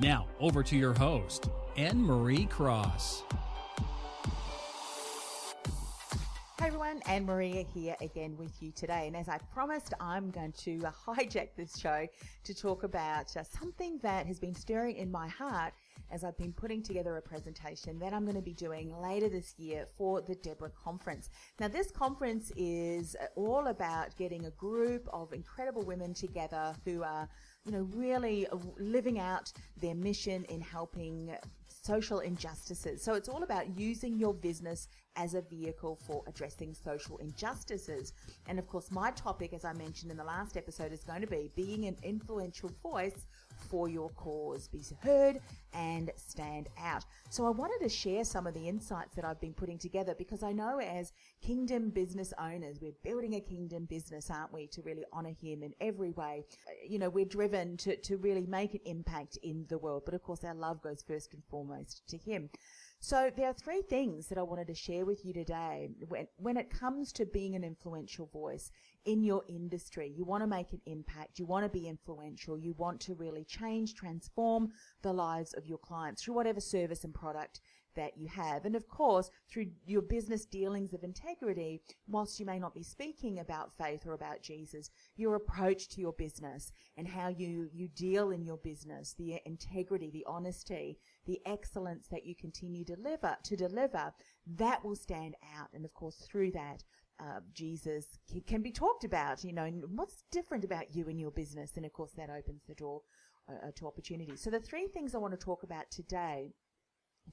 Now, 0.00 0.28
over 0.38 0.62
to 0.62 0.76
your 0.76 0.94
host, 0.94 1.50
Annemarie 1.76 2.48
Cross. 2.48 3.24
Hi 6.60 6.66
everyone, 6.68 7.00
Annemarie 7.00 7.66
here 7.74 7.96
again 8.00 8.36
with 8.36 8.62
you 8.62 8.70
today. 8.70 9.08
And 9.08 9.16
as 9.16 9.28
I 9.28 9.38
promised, 9.52 9.94
I'm 9.98 10.30
going 10.30 10.52
to 10.52 10.78
hijack 11.06 11.48
this 11.56 11.76
show 11.76 12.06
to 12.44 12.54
talk 12.54 12.84
about 12.84 13.36
uh, 13.36 13.42
something 13.42 13.98
that 14.04 14.26
has 14.26 14.38
been 14.38 14.54
stirring 14.54 14.96
in 14.96 15.10
my 15.10 15.26
heart 15.26 15.72
as 16.10 16.24
I've 16.24 16.36
been 16.38 16.52
putting 16.52 16.82
together 16.82 17.16
a 17.16 17.22
presentation 17.22 17.98
that 17.98 18.12
I'm 18.12 18.24
going 18.24 18.36
to 18.36 18.42
be 18.42 18.54
doing 18.54 18.94
later 19.00 19.28
this 19.28 19.54
year 19.58 19.86
for 19.96 20.20
the 20.20 20.34
Deborah 20.36 20.72
Conference. 20.82 21.30
Now, 21.60 21.68
this 21.68 21.90
conference 21.90 22.52
is 22.56 23.16
all 23.36 23.66
about 23.68 24.16
getting 24.16 24.46
a 24.46 24.50
group 24.52 25.08
of 25.12 25.32
incredible 25.32 25.82
women 25.82 26.14
together 26.14 26.74
who 26.84 27.02
are, 27.02 27.28
you 27.64 27.72
know, 27.72 27.88
really 27.94 28.46
living 28.78 29.18
out 29.18 29.52
their 29.80 29.94
mission 29.94 30.44
in 30.44 30.60
helping 30.60 31.34
social 31.82 32.20
injustices. 32.20 33.02
So 33.02 33.14
it's 33.14 33.28
all 33.28 33.42
about 33.42 33.78
using 33.78 34.18
your 34.18 34.34
business 34.34 34.88
as 35.16 35.34
a 35.34 35.42
vehicle 35.42 35.98
for 36.06 36.22
addressing 36.26 36.74
social 36.74 37.16
injustices. 37.18 38.12
And 38.46 38.58
of 38.58 38.66
course, 38.66 38.90
my 38.90 39.10
topic, 39.12 39.52
as 39.52 39.64
I 39.64 39.72
mentioned 39.72 40.10
in 40.10 40.16
the 40.16 40.24
last 40.24 40.56
episode, 40.56 40.92
is 40.92 41.02
going 41.02 41.22
to 41.22 41.26
be 41.26 41.50
being 41.56 41.86
an 41.86 41.96
influential 42.02 42.70
voice 42.82 43.26
for 43.58 43.88
your 43.88 44.10
cause, 44.10 44.68
be 44.68 44.82
heard 45.02 45.40
and 45.74 46.10
stand 46.16 46.68
out. 46.78 47.04
So 47.30 47.46
I 47.46 47.50
wanted 47.50 47.82
to 47.82 47.88
share 47.88 48.24
some 48.24 48.46
of 48.46 48.54
the 48.54 48.68
insights 48.68 49.14
that 49.16 49.24
I've 49.24 49.40
been 49.40 49.52
putting 49.52 49.78
together 49.78 50.14
because 50.16 50.42
I 50.42 50.52
know 50.52 50.78
as 50.78 51.12
kingdom 51.42 51.90
business 51.90 52.32
owners, 52.38 52.78
we're 52.80 52.92
building 53.02 53.34
a 53.34 53.40
kingdom 53.40 53.84
business, 53.84 54.30
aren't 54.30 54.52
we, 54.52 54.66
to 54.68 54.82
really 54.82 55.04
honor 55.12 55.34
him 55.40 55.62
in 55.62 55.74
every 55.80 56.10
way. 56.10 56.44
You 56.88 56.98
know, 56.98 57.10
we're 57.10 57.24
driven 57.24 57.76
to, 57.78 57.96
to 57.96 58.16
really 58.16 58.46
make 58.46 58.74
an 58.74 58.80
impact 58.84 59.38
in 59.42 59.66
the 59.68 59.78
world, 59.78 60.02
but 60.04 60.14
of 60.14 60.22
course 60.22 60.44
our 60.44 60.54
love 60.54 60.82
goes 60.82 61.02
first 61.06 61.34
and 61.34 61.42
foremost 61.50 62.08
to 62.08 62.16
him. 62.16 62.48
So 63.00 63.30
there 63.36 63.46
are 63.46 63.54
three 63.54 63.82
things 63.82 64.26
that 64.26 64.38
I 64.38 64.42
wanted 64.42 64.66
to 64.66 64.74
share 64.74 65.06
with 65.06 65.24
you 65.24 65.32
today. 65.32 65.88
When, 66.08 66.26
when 66.36 66.56
it 66.56 66.68
comes 66.68 67.12
to 67.12 67.26
being 67.26 67.54
an 67.54 67.62
influential 67.62 68.26
voice 68.26 68.72
in 69.04 69.22
your 69.22 69.44
industry, 69.48 70.12
you 70.14 70.24
want 70.24 70.42
to 70.42 70.48
make 70.48 70.72
an 70.72 70.80
impact, 70.84 71.38
you 71.38 71.46
want 71.46 71.64
to 71.64 71.68
be 71.68 71.86
influential, 71.86 72.58
you 72.58 72.74
want 72.76 73.00
to 73.02 73.14
really 73.14 73.44
change, 73.44 73.94
transform 73.94 74.70
the 75.02 75.12
lives 75.12 75.54
of 75.54 75.64
your 75.64 75.78
clients 75.78 76.24
through 76.24 76.34
whatever 76.34 76.60
service 76.60 77.04
and 77.04 77.14
product 77.14 77.60
that 77.98 78.16
you 78.16 78.28
have. 78.28 78.64
And 78.64 78.76
of 78.76 78.88
course, 78.88 79.28
through 79.50 79.66
your 79.84 80.02
business 80.02 80.46
dealings 80.46 80.94
of 80.94 81.02
integrity, 81.02 81.82
whilst 82.06 82.38
you 82.38 82.46
may 82.46 82.58
not 82.58 82.74
be 82.74 82.82
speaking 82.82 83.40
about 83.40 83.76
faith 83.76 84.06
or 84.06 84.14
about 84.14 84.40
Jesus, 84.40 84.90
your 85.16 85.34
approach 85.34 85.88
to 85.88 86.00
your 86.00 86.12
business 86.12 86.72
and 86.96 87.08
how 87.08 87.28
you, 87.28 87.68
you 87.74 87.88
deal 87.88 88.30
in 88.30 88.44
your 88.44 88.58
business, 88.58 89.14
the 89.18 89.40
integrity, 89.44 90.10
the 90.10 90.24
honesty, 90.28 90.96
the 91.26 91.40
excellence 91.44 92.06
that 92.08 92.24
you 92.24 92.36
continue 92.36 92.84
to 92.84 92.94
deliver, 92.94 93.36
to 93.42 93.56
deliver, 93.56 94.12
that 94.46 94.84
will 94.84 94.96
stand 94.96 95.34
out. 95.58 95.68
And 95.74 95.84
of 95.84 95.92
course, 95.92 96.16
through 96.16 96.52
that, 96.52 96.84
uh, 97.20 97.40
Jesus 97.52 98.06
can 98.46 98.62
be 98.62 98.70
talked 98.70 99.02
about, 99.02 99.42
you 99.42 99.52
know, 99.52 99.68
what's 99.88 100.22
different 100.30 100.64
about 100.64 100.94
you 100.94 101.08
and 101.08 101.18
your 101.18 101.32
business. 101.32 101.76
And 101.76 101.84
of 101.84 101.92
course, 101.92 102.12
that 102.16 102.30
opens 102.30 102.62
the 102.68 102.76
door 102.76 103.02
uh, 103.48 103.70
to 103.74 103.86
opportunity. 103.86 104.36
So 104.36 104.50
the 104.50 104.60
three 104.60 104.86
things 104.86 105.14
I 105.14 105.18
want 105.18 105.32
to 105.32 105.44
talk 105.44 105.64
about 105.64 105.90
today 105.90 106.52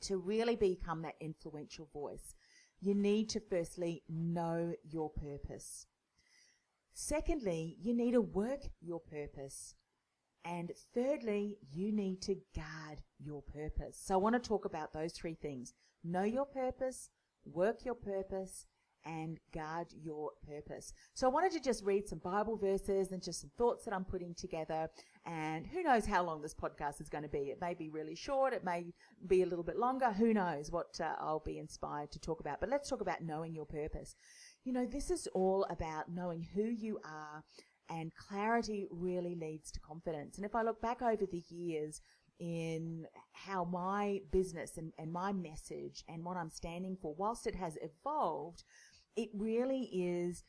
to 0.01 0.17
really 0.17 0.56
become 0.56 1.01
that 1.01 1.16
influential 1.19 1.89
voice, 1.94 2.35
you 2.79 2.94
need 2.94 3.29
to 3.29 3.39
firstly 3.39 4.03
know 4.09 4.73
your 4.83 5.09
purpose. 5.09 5.88
Secondly, 6.94 7.75
you 7.81 7.94
need 7.94 8.11
to 8.11 8.22
work 8.22 8.61
your 8.81 9.00
purpose. 9.00 9.75
And 10.45 10.72
thirdly, 10.94 11.57
you 11.72 11.91
need 11.91 12.22
to 12.23 12.35
guard 12.55 13.01
your 13.19 13.41
purpose. 13.41 14.00
So 14.01 14.13
I 14.13 14.17
want 14.17 14.41
to 14.41 14.47
talk 14.47 14.66
about 14.66 14.94
those 14.94 15.13
three 15.13 15.34
things. 15.34 15.73
Know 16.03 16.23
your 16.23 16.45
purpose, 16.45 17.09
work 17.44 17.84
your 17.84 17.95
purpose, 17.95 18.67
and 19.05 19.39
guard 19.53 19.88
your 20.01 20.31
purpose. 20.47 20.93
So 21.13 21.27
I 21.27 21.29
wanted 21.29 21.51
to 21.53 21.59
just 21.59 21.83
read 21.83 22.07
some 22.07 22.19
Bible 22.19 22.57
verses 22.57 23.11
and 23.11 23.21
just 23.21 23.41
some 23.41 23.51
thoughts 23.57 23.85
that 23.85 23.93
I'm 23.93 24.05
putting 24.05 24.33
together. 24.33 24.89
And 25.25 25.66
who 25.66 25.83
knows 25.83 26.05
how 26.05 26.23
long 26.23 26.41
this 26.41 26.53
podcast 26.53 27.01
is 27.01 27.09
going 27.09 27.23
to 27.23 27.29
be? 27.29 27.49
It 27.49 27.61
may 27.61 27.73
be 27.73 27.89
really 27.89 28.16
short. 28.16 28.53
It 28.53 28.63
may 28.63 28.93
be 29.27 29.43
a 29.43 29.45
little 29.45 29.63
bit 29.63 29.77
longer. 29.77 30.11
Who 30.11 30.33
knows 30.33 30.71
what 30.71 30.99
uh, 30.99 31.13
I'll 31.19 31.43
be 31.45 31.59
inspired 31.59 32.11
to 32.11 32.19
talk 32.19 32.39
about. 32.39 32.59
But 32.59 32.69
let's 32.69 32.89
talk 32.89 33.01
about 33.01 33.21
knowing 33.21 33.53
your 33.53 33.66
purpose. 33.66 34.16
You 34.63 34.73
know, 34.73 34.85
this 34.85 35.09
is 35.11 35.27
all 35.33 35.66
about 35.69 36.11
knowing 36.11 36.47
who 36.53 36.63
you 36.63 36.99
are 37.05 37.43
and 37.89 38.11
clarity 38.16 38.87
really 38.89 39.35
leads 39.35 39.72
to 39.72 39.79
confidence. 39.79 40.37
And 40.37 40.45
if 40.45 40.55
I 40.55 40.63
look 40.63 40.81
back 40.81 41.03
over 41.03 41.25
the 41.25 41.43
years, 41.49 42.01
in 42.39 43.05
how 43.31 43.63
my 43.63 44.19
business 44.31 44.77
and, 44.77 44.91
and 44.97 45.11
my 45.11 45.31
message 45.31 46.03
and 46.09 46.23
what 46.23 46.37
I'm 46.37 46.49
standing 46.49 46.97
for, 47.01 47.16
whilst 47.17 47.47
it 47.47 47.55
has 47.55 47.77
evolved, 47.81 48.63
it 49.16 49.30
really 49.34 49.90
is 49.92 50.44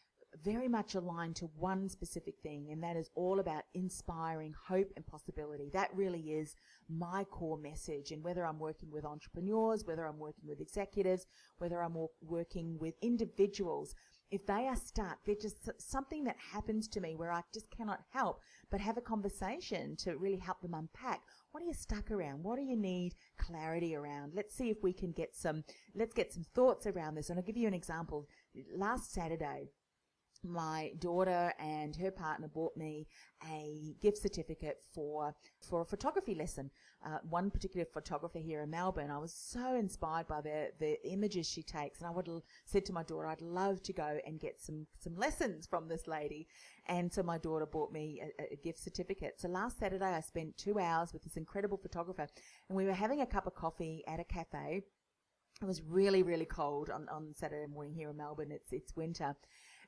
very 0.45 0.69
much 0.69 0.95
aligned 0.95 1.37
to 1.37 1.47
one 1.57 1.89
specific 1.89 2.35
thing, 2.43 2.69
and 2.71 2.83
that 2.83 2.97
is 2.97 3.11
all 3.15 3.41
about 3.41 3.63
inspiring 3.75 4.55
hope 4.69 4.89
and 4.97 5.07
possibility. 5.07 5.71
That 5.73 5.91
really 5.95 6.33
is 6.33 6.55
my 6.89 7.25
core 7.25 7.59
message. 7.59 8.11
And 8.11 8.23
whether 8.23 8.45
I'm 8.45 8.59
working 8.59 8.91
with 8.91 9.05
entrepreneurs, 9.05 9.85
whether 9.85 10.05
I'm 10.05 10.19
working 10.19 10.47
with 10.47 10.61
executives, 10.61 11.27
whether 11.59 11.83
I'm 11.83 11.97
working 12.21 12.79
with 12.79 12.95
individuals, 13.03 13.95
if 14.31 14.47
they 14.47 14.67
are 14.67 14.77
stuck, 14.77 15.19
they're 15.25 15.35
just 15.41 15.71
something 15.79 16.25
that 16.25 16.37
happens 16.53 16.89
to 16.89 17.01
me 17.01 17.15
where 17.15 17.31
I 17.31 17.43
just 17.55 17.71
cannot 17.71 18.01
help 18.11 18.41
but 18.71 18.81
have 18.81 18.97
a 18.97 19.03
conversation 19.03 19.97
to 19.99 20.17
really 20.17 20.39
help 20.39 20.61
them 20.61 20.75
unpack. 20.75 21.23
What 21.53 21.63
are 21.63 21.67
you 21.67 21.75
stuck 21.75 22.11
around? 22.11 22.43
What 22.43 22.57
do 22.57 22.63
you 22.63 22.77
need 22.77 23.15
clarity 23.39 23.95
around? 23.95 24.33
Let's 24.35 24.55
see 24.55 24.71
if 24.71 24.83
we 24.83 24.93
can 24.93 25.13
get 25.13 25.37
some, 25.37 25.63
let's 25.95 26.15
get 26.15 26.33
some 26.33 26.45
thoughts 26.55 26.87
around 26.87 27.15
this. 27.15 27.31
And 27.31 27.39
I'll 27.39 27.45
give 27.45 27.57
you 27.57 27.69
an 27.69 27.75
example 27.75 28.27
last 28.75 29.13
Saturday, 29.13 29.71
my 30.45 30.93
daughter 30.99 31.53
and 31.59 31.95
her 31.97 32.11
partner 32.11 32.49
bought 32.49 32.77
me 32.77 33.07
a 33.51 33.95
gift 34.01 34.19
certificate 34.19 34.79
for 34.95 35.35
for 35.61 35.83
a 35.83 35.85
photography 35.85 36.35
lesson. 36.35 36.71
Uh, 37.05 37.19
one 37.29 37.51
particular 37.51 37.87
photographer 37.93 38.39
here 38.39 38.63
in 38.63 38.71
Melbourne, 38.71 39.11
I 39.11 39.19
was 39.19 39.33
so 39.33 39.77
inspired 39.77 40.27
by 40.27 40.41
the 40.41 40.71
the 40.79 40.97
images 41.09 41.49
she 41.49 41.63
takes, 41.63 42.01
and 42.01 42.09
I 42.09 42.11
would 42.11 42.29
said 42.65 42.85
to 42.87 42.93
my 42.93 43.03
daughter, 43.03 43.27
I'd 43.27 43.41
love 43.41 43.83
to 43.85 43.93
go 43.93 44.19
and 44.27 44.41
get 44.41 44.61
some 44.61 44.87
some 44.99 45.17
lessons 45.17 45.67
from 45.67 45.89
this 45.89 46.07
lady. 46.07 46.49
And 46.89 47.13
so 47.13 47.23
my 47.23 47.39
daughter 47.39 47.67
bought 47.67 47.93
me 47.93 48.23
a, 48.23 48.53
a 48.53 48.57
gift 48.57 48.79
certificate. 48.79 49.41
So 49.41 49.49
last 49.49 49.79
Saturday, 49.79 50.05
I 50.05 50.21
spent 50.21 50.57
two 50.57 50.79
hours 50.79 51.13
with 51.13 51.25
this 51.25 51.37
incredible 51.37 51.79
photographer, 51.79 52.29
and 52.69 52.77
we 52.77 52.85
were 52.85 52.93
having 52.93 53.21
a 53.21 53.27
cup 53.27 53.47
of 53.47 53.55
coffee 53.55 54.05
at 54.07 54.21
a 54.21 54.25
cafe 54.25 54.83
it 55.63 55.65
was 55.65 55.83
really, 55.83 56.23
really 56.23 56.45
cold 56.45 56.91
on, 56.91 57.09
on 57.09 57.33
Saturday 57.35 57.67
morning 57.67 57.95
here 57.95 58.11
in 58.11 58.17
Melbourne. 58.17 58.51
It's, 58.51 58.73
it's 58.73 58.95
winter. 58.95 59.35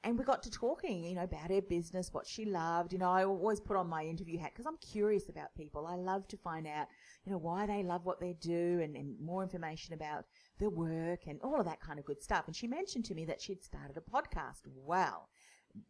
And 0.05 0.19
we 0.19 0.25
got 0.25 0.43
to 0.45 0.51
talking, 0.51 1.05
you 1.05 1.15
know, 1.15 1.25
about 1.25 1.51
her 1.51 1.61
business, 1.61 2.13
what 2.13 2.27
she 2.27 2.45
loved. 2.45 2.93
You 2.93 2.99
know, 2.99 3.11
I 3.11 3.25
always 3.25 3.61
put 3.61 3.77
on 3.77 3.89
my 3.89 4.05
interview 4.05 4.39
hat 4.39 4.53
because 4.55 4.67
I'm 4.67 4.79
curious 4.79 5.29
about 5.29 5.55
people. 5.57 5.87
I 5.87 5.97
love 5.97 6.29
to 6.29 6.37
find 6.37 6.67
out, 6.67 6.87
you 7.25 7.33
know, 7.33 7.39
why 7.39 7.67
they 7.67 7.83
love 7.83 8.05
what 8.05 8.21
they 8.21 8.35
do 8.41 8.81
and, 8.83 8.97
and 8.97 9.19
more 9.21 9.43
information 9.43 9.95
about 9.95 10.25
their 10.59 10.71
work 10.71 11.27
and 11.27 11.41
all 11.43 11.59
of 11.59 11.67
that 11.67 11.81
kind 11.81 11.99
of 11.99 12.05
good 12.05 12.23
stuff. 12.23 12.45
And 12.47 12.55
she 12.55 12.67
mentioned 12.67 13.05
to 13.07 13.15
me 13.15 13.25
that 13.27 13.41
she'd 13.41 13.65
started 13.65 13.97
a 13.97 14.11
podcast. 14.11 14.67
Wow 14.67 15.27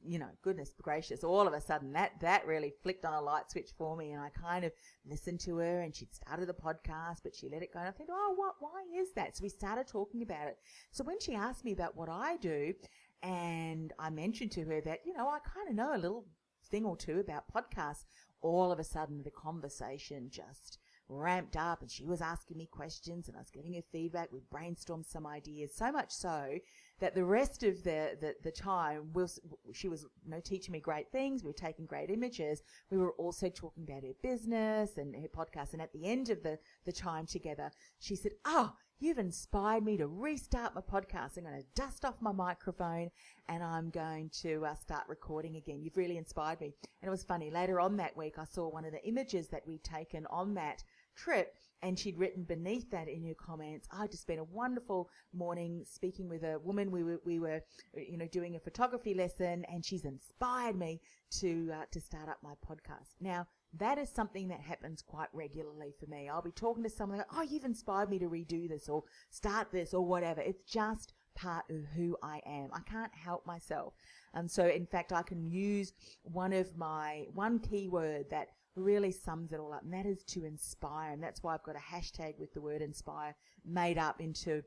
you 0.04 0.18
know, 0.18 0.28
goodness 0.42 0.72
gracious, 0.80 1.24
all 1.24 1.46
of 1.46 1.52
a 1.52 1.60
sudden 1.60 1.92
that, 1.92 2.12
that 2.20 2.46
really 2.46 2.72
flicked 2.82 3.04
on 3.04 3.14
a 3.14 3.20
light 3.20 3.50
switch 3.50 3.70
for 3.76 3.96
me. 3.96 4.12
And 4.12 4.22
I 4.22 4.30
kind 4.30 4.64
of 4.64 4.72
listened 5.06 5.40
to 5.40 5.56
her 5.58 5.80
and 5.80 5.94
she'd 5.94 6.14
started 6.14 6.48
the 6.48 6.54
podcast, 6.54 7.18
but 7.22 7.34
she 7.34 7.48
let 7.48 7.62
it 7.62 7.72
go. 7.72 7.80
And 7.80 7.88
I 7.88 7.92
thought, 7.92 8.08
oh, 8.10 8.34
what, 8.36 8.54
why 8.60 8.82
is 8.96 9.12
that? 9.14 9.36
So 9.36 9.42
we 9.42 9.48
started 9.48 9.86
talking 9.86 10.22
about 10.22 10.48
it. 10.48 10.58
So 10.90 11.04
when 11.04 11.20
she 11.20 11.34
asked 11.34 11.64
me 11.64 11.72
about 11.72 11.96
what 11.96 12.08
I 12.08 12.36
do, 12.36 12.74
and 13.22 13.92
I 13.98 14.10
mentioned 14.10 14.52
to 14.52 14.64
her 14.64 14.80
that, 14.82 15.00
you 15.04 15.14
know, 15.14 15.28
I 15.28 15.38
kind 15.40 15.68
of 15.68 15.74
know 15.74 15.94
a 15.94 15.98
little 15.98 16.26
thing 16.70 16.84
or 16.84 16.96
two 16.96 17.18
about 17.18 17.52
podcasts, 17.52 18.04
all 18.40 18.70
of 18.70 18.78
a 18.78 18.84
sudden 18.84 19.22
the 19.22 19.30
conversation 19.30 20.28
just 20.30 20.78
ramped 21.08 21.56
up 21.56 21.80
and 21.80 21.90
she 21.90 22.04
was 22.04 22.20
asking 22.20 22.58
me 22.58 22.66
questions 22.66 23.28
and 23.28 23.36
I 23.36 23.40
was 23.40 23.50
giving 23.50 23.74
her 23.74 23.82
feedback. 23.90 24.28
We 24.30 24.40
brainstormed 24.52 25.06
some 25.06 25.26
ideas, 25.26 25.74
so 25.74 25.90
much 25.90 26.12
so 26.12 26.58
that 27.00 27.14
the 27.14 27.24
rest 27.24 27.62
of 27.62 27.82
the, 27.82 28.16
the, 28.20 28.34
the 28.42 28.50
time 28.50 29.12
was, 29.14 29.40
she 29.72 29.88
was 29.88 30.02
you 30.24 30.30
know, 30.30 30.40
teaching 30.40 30.72
me 30.72 30.80
great 30.80 31.10
things. 31.10 31.42
We 31.42 31.48
were 31.48 31.54
taking 31.54 31.86
great 31.86 32.10
images. 32.10 32.62
We 32.90 32.98
were 32.98 33.12
also 33.12 33.48
talking 33.48 33.84
about 33.84 34.02
her 34.02 34.14
business 34.22 34.98
and 34.98 35.14
her 35.16 35.28
podcast. 35.28 35.72
And 35.72 35.82
at 35.82 35.92
the 35.92 36.04
end 36.04 36.28
of 36.28 36.42
the, 36.42 36.58
the 36.84 36.92
time 36.92 37.26
together, 37.26 37.70
she 38.00 38.14
said, 38.14 38.32
Oh, 38.44 38.74
you've 39.00 39.18
inspired 39.18 39.84
me 39.84 39.96
to 39.96 40.06
restart 40.06 40.74
my 40.74 40.80
podcast. 40.80 41.36
I'm 41.36 41.44
going 41.44 41.60
to 41.60 41.66
dust 41.74 42.04
off 42.04 42.20
my 42.20 42.32
microphone 42.32 43.10
and 43.48 43.62
I'm 43.62 43.90
going 43.90 44.30
to 44.42 44.66
uh, 44.66 44.74
start 44.74 45.04
recording 45.08 45.56
again. 45.56 45.82
You've 45.82 45.96
really 45.96 46.16
inspired 46.16 46.60
me. 46.60 46.74
And 47.00 47.08
it 47.08 47.10
was 47.10 47.22
funny. 47.22 47.50
Later 47.50 47.80
on 47.80 47.96
that 47.98 48.16
week, 48.16 48.38
I 48.38 48.44
saw 48.44 48.68
one 48.68 48.84
of 48.84 48.92
the 48.92 49.04
images 49.06 49.48
that 49.48 49.66
we'd 49.66 49.84
taken 49.84 50.26
on 50.30 50.54
that 50.54 50.82
trip 51.16 51.54
and 51.82 51.96
she'd 51.96 52.18
written 52.18 52.42
beneath 52.42 52.90
that 52.90 53.08
in 53.08 53.24
her 53.28 53.34
comments, 53.34 53.86
I 53.92 54.08
just 54.08 54.22
spent 54.22 54.40
a 54.40 54.44
wonderful 54.44 55.08
morning 55.32 55.84
speaking 55.88 56.28
with 56.28 56.42
a 56.42 56.58
woman. 56.58 56.90
We 56.90 57.04
were, 57.04 57.20
we 57.24 57.38
were, 57.38 57.60
you 57.94 58.18
know, 58.18 58.26
doing 58.26 58.56
a 58.56 58.60
photography 58.60 59.14
lesson 59.14 59.64
and 59.72 59.84
she's 59.84 60.04
inspired 60.04 60.76
me 60.76 61.00
to, 61.38 61.70
uh, 61.72 61.84
to 61.92 62.00
start 62.00 62.28
up 62.28 62.38
my 62.42 62.54
podcast. 62.68 63.14
Now, 63.20 63.46
that 63.76 63.98
is 63.98 64.08
something 64.08 64.48
that 64.48 64.60
happens 64.60 65.02
quite 65.02 65.28
regularly 65.32 65.92
for 65.98 66.06
me. 66.06 66.28
I'll 66.28 66.42
be 66.42 66.50
talking 66.50 66.82
to 66.84 66.90
someone, 66.90 67.24
oh, 67.34 67.42
you've 67.42 67.64
inspired 67.64 68.08
me 68.08 68.18
to 68.18 68.26
redo 68.26 68.68
this 68.68 68.88
or 68.88 69.04
start 69.30 69.68
this 69.70 69.92
or 69.92 70.04
whatever. 70.04 70.40
It's 70.40 70.62
just 70.62 71.12
part 71.34 71.64
of 71.70 71.84
who 71.94 72.16
I 72.22 72.40
am. 72.46 72.70
I 72.72 72.80
can't 72.90 73.14
help 73.14 73.46
myself. 73.46 73.94
And 74.34 74.50
so, 74.50 74.66
in 74.66 74.86
fact, 74.86 75.12
I 75.12 75.22
can 75.22 75.44
use 75.44 75.92
one 76.22 76.52
of 76.52 76.76
my, 76.76 77.26
one 77.34 77.58
keyword 77.58 78.30
that 78.30 78.48
really 78.74 79.12
sums 79.12 79.52
it 79.52 79.60
all 79.60 79.72
up, 79.72 79.82
and 79.82 79.92
that 79.92 80.06
is 80.06 80.22
to 80.24 80.44
inspire. 80.44 81.12
And 81.12 81.22
that's 81.22 81.42
why 81.42 81.54
I've 81.54 81.62
got 81.62 81.76
a 81.76 81.94
hashtag 81.94 82.38
with 82.38 82.52
the 82.54 82.60
word 82.60 82.82
inspire 82.82 83.34
made 83.64 83.98
up 83.98 84.20
into 84.20 84.62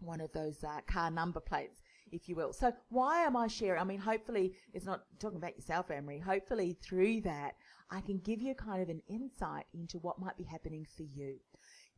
one 0.00 0.20
of 0.20 0.32
those 0.32 0.62
uh, 0.64 0.80
car 0.86 1.10
number 1.10 1.40
plates, 1.40 1.82
if 2.12 2.28
you 2.28 2.36
will. 2.36 2.52
So 2.52 2.72
why 2.88 3.22
am 3.22 3.36
I 3.36 3.46
sharing? 3.46 3.80
I 3.80 3.84
mean, 3.84 3.98
hopefully 3.98 4.54
it's 4.72 4.86
not 4.86 5.04
talking 5.18 5.38
about 5.38 5.56
yourself, 5.56 5.90
Emery. 5.90 6.18
Hopefully 6.18 6.76
through 6.82 7.22
that, 7.22 7.54
I 7.90 8.00
can 8.00 8.18
give 8.18 8.40
you 8.40 8.54
kind 8.54 8.82
of 8.82 8.88
an 8.88 9.02
insight 9.08 9.64
into 9.74 9.98
what 9.98 10.20
might 10.20 10.36
be 10.36 10.44
happening 10.44 10.86
for 10.96 11.02
you. 11.02 11.36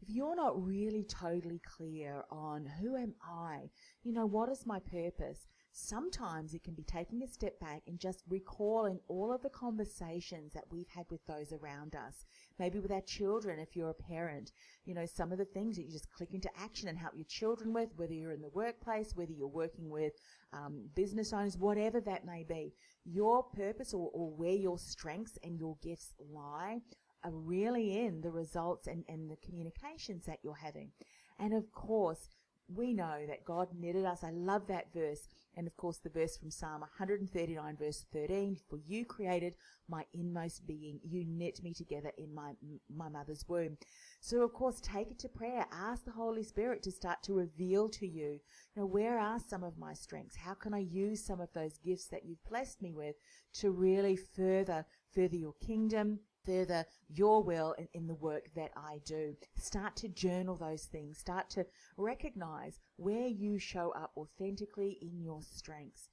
If 0.00 0.08
you're 0.08 0.36
not 0.36 0.60
really 0.62 1.04
totally 1.04 1.60
clear 1.64 2.24
on 2.30 2.66
who 2.80 2.96
am 2.96 3.14
I, 3.22 3.70
you 4.02 4.12
know, 4.12 4.26
what 4.26 4.48
is 4.48 4.66
my 4.66 4.80
purpose, 4.80 5.46
Sometimes 5.74 6.52
it 6.52 6.64
can 6.64 6.74
be 6.74 6.84
taking 6.84 7.22
a 7.22 7.26
step 7.26 7.58
back 7.58 7.82
and 7.86 7.98
just 7.98 8.22
recalling 8.28 9.00
all 9.08 9.32
of 9.32 9.42
the 9.42 9.48
conversations 9.48 10.52
that 10.52 10.70
we've 10.70 10.88
had 10.88 11.06
with 11.10 11.24
those 11.26 11.50
around 11.50 11.96
us. 11.96 12.26
Maybe 12.58 12.78
with 12.78 12.92
our 12.92 13.00
children, 13.02 13.58
if 13.58 13.74
you're 13.76 13.90
a 13.90 13.94
parent, 13.94 14.52
you 14.84 14.94
know, 14.94 15.06
some 15.06 15.32
of 15.32 15.38
the 15.38 15.44
things 15.44 15.76
that 15.76 15.82
you 15.82 15.90
just 15.90 16.12
click 16.12 16.34
into 16.34 16.50
action 16.58 16.88
and 16.88 16.98
help 16.98 17.14
your 17.14 17.26
children 17.26 17.72
with, 17.72 17.90
whether 17.96 18.12
you're 18.12 18.32
in 18.32 18.42
the 18.42 18.48
workplace, 18.50 19.12
whether 19.14 19.32
you're 19.32 19.48
working 19.48 19.90
with 19.90 20.12
um, 20.52 20.88
business 20.94 21.32
owners, 21.32 21.56
whatever 21.56 22.00
that 22.00 22.26
may 22.26 22.44
be. 22.44 22.74
Your 23.04 23.42
purpose 23.42 23.92
or, 23.94 24.10
or 24.12 24.30
where 24.30 24.54
your 24.54 24.78
strengths 24.78 25.38
and 25.42 25.58
your 25.58 25.76
gifts 25.82 26.14
lie 26.32 26.80
are 27.24 27.32
really 27.32 28.04
in 28.04 28.20
the 28.20 28.30
results 28.30 28.86
and, 28.86 29.04
and 29.08 29.30
the 29.30 29.36
communications 29.36 30.26
that 30.26 30.38
you're 30.42 30.54
having. 30.54 30.90
And 31.38 31.54
of 31.54 31.70
course, 31.72 32.28
we 32.68 32.92
know 32.92 33.26
that 33.26 33.44
God 33.44 33.68
knitted 33.78 34.04
us. 34.04 34.24
I 34.24 34.30
love 34.30 34.66
that 34.68 34.92
verse. 34.92 35.28
And 35.54 35.66
of 35.66 35.76
course, 35.76 35.98
the 35.98 36.08
verse 36.08 36.36
from 36.36 36.50
Psalm 36.50 36.80
139, 36.80 37.76
verse 37.76 38.06
13 38.12 38.56
For 38.70 38.78
you 38.86 39.04
created 39.04 39.54
my 39.88 40.04
inmost 40.14 40.66
being, 40.66 41.00
you 41.04 41.24
knit 41.26 41.62
me 41.62 41.74
together 41.74 42.10
in 42.16 42.34
my, 42.34 42.52
my 42.94 43.08
mother's 43.08 43.44
womb. 43.46 43.76
So, 44.20 44.42
of 44.42 44.52
course, 44.54 44.80
take 44.80 45.10
it 45.10 45.18
to 45.20 45.28
prayer. 45.28 45.66
Ask 45.72 46.04
the 46.04 46.12
Holy 46.12 46.42
Spirit 46.42 46.82
to 46.84 46.90
start 46.90 47.22
to 47.24 47.34
reveal 47.34 47.88
to 47.90 48.06
you, 48.06 48.40
you 48.40 48.40
know, 48.76 48.86
where 48.86 49.18
are 49.18 49.38
some 49.38 49.62
of 49.62 49.78
my 49.78 49.92
strengths? 49.92 50.36
How 50.36 50.54
can 50.54 50.72
I 50.72 50.78
use 50.78 51.24
some 51.24 51.40
of 51.40 51.52
those 51.54 51.78
gifts 51.78 52.06
that 52.08 52.24
you've 52.24 52.44
blessed 52.48 52.80
me 52.80 52.92
with 52.92 53.16
to 53.54 53.70
really 53.70 54.16
further, 54.16 54.86
further 55.14 55.36
your 55.36 55.54
kingdom, 55.64 56.20
further 56.44 56.84
your 57.08 57.42
will 57.42 57.72
in, 57.78 57.88
in, 57.94 58.06
the 58.06 58.14
work 58.14 58.50
that 58.54 58.70
I 58.76 59.00
do. 59.04 59.36
Start 59.56 59.96
to 59.96 60.08
journal 60.08 60.56
those 60.56 60.84
things. 60.84 61.18
Start 61.18 61.50
to 61.50 61.66
recognize 61.96 62.78
where 62.96 63.26
you 63.26 63.58
show 63.58 63.92
up 63.92 64.12
authentically 64.16 64.98
in 65.00 65.20
your 65.20 65.40
strengths. 65.42 66.08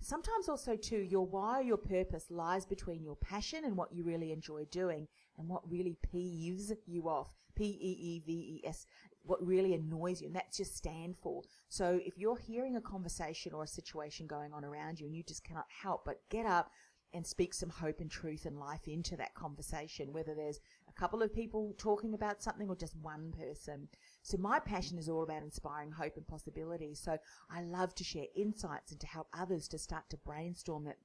Sometimes 0.00 0.48
also 0.48 0.76
too, 0.76 0.98
your 0.98 1.26
why 1.26 1.60
or 1.60 1.62
your 1.62 1.76
purpose 1.76 2.26
lies 2.30 2.66
between 2.66 3.02
your 3.02 3.16
passion 3.16 3.64
and 3.64 3.76
what 3.76 3.92
you 3.92 4.04
really 4.04 4.32
enjoy 4.32 4.64
doing 4.70 5.08
and 5.38 5.48
what 5.48 5.68
really 5.70 5.96
peeves 6.12 6.72
you 6.86 7.08
off. 7.08 7.30
P-E-E-V-E-S. 7.56 8.86
What 9.22 9.44
really 9.44 9.74
annoys 9.74 10.20
you. 10.20 10.28
And 10.28 10.36
that's 10.36 10.58
your 10.58 10.66
stand 10.66 11.16
for. 11.20 11.42
So 11.68 11.98
if 12.04 12.16
you're 12.16 12.36
hearing 12.36 12.76
a 12.76 12.80
conversation 12.80 13.52
or 13.52 13.64
a 13.64 13.68
situation 13.68 14.26
going 14.26 14.52
on 14.52 14.64
around 14.64 15.00
you 15.00 15.06
and 15.06 15.16
you 15.16 15.22
just 15.22 15.42
cannot 15.42 15.66
help 15.82 16.04
but 16.04 16.20
get 16.30 16.46
up, 16.46 16.70
and 17.14 17.26
speak 17.26 17.54
some 17.54 17.70
hope 17.70 18.00
and 18.00 18.10
truth 18.10 18.46
and 18.46 18.58
life 18.58 18.86
into 18.86 19.16
that 19.16 19.34
conversation, 19.34 20.12
whether 20.12 20.34
there's 20.34 20.60
a 20.88 21.00
couple 21.00 21.22
of 21.22 21.34
people 21.34 21.74
talking 21.78 22.14
about 22.14 22.42
something 22.42 22.68
or 22.68 22.76
just 22.76 22.96
one 22.96 23.32
person. 23.32 23.88
So 24.22 24.36
my 24.38 24.58
passion 24.58 24.98
is 24.98 25.08
all 25.08 25.22
about 25.22 25.42
inspiring 25.42 25.92
hope 25.92 26.16
and 26.16 26.26
possibility. 26.26 26.94
So 26.94 27.16
I 27.50 27.62
love 27.62 27.94
to 27.96 28.04
share 28.04 28.26
insights 28.34 28.92
and 28.92 29.00
to 29.00 29.06
help 29.06 29.28
others 29.32 29.68
to 29.68 29.78
start 29.78 30.10
to 30.10 30.18
brainstorm 30.18 30.84
that 30.84 30.98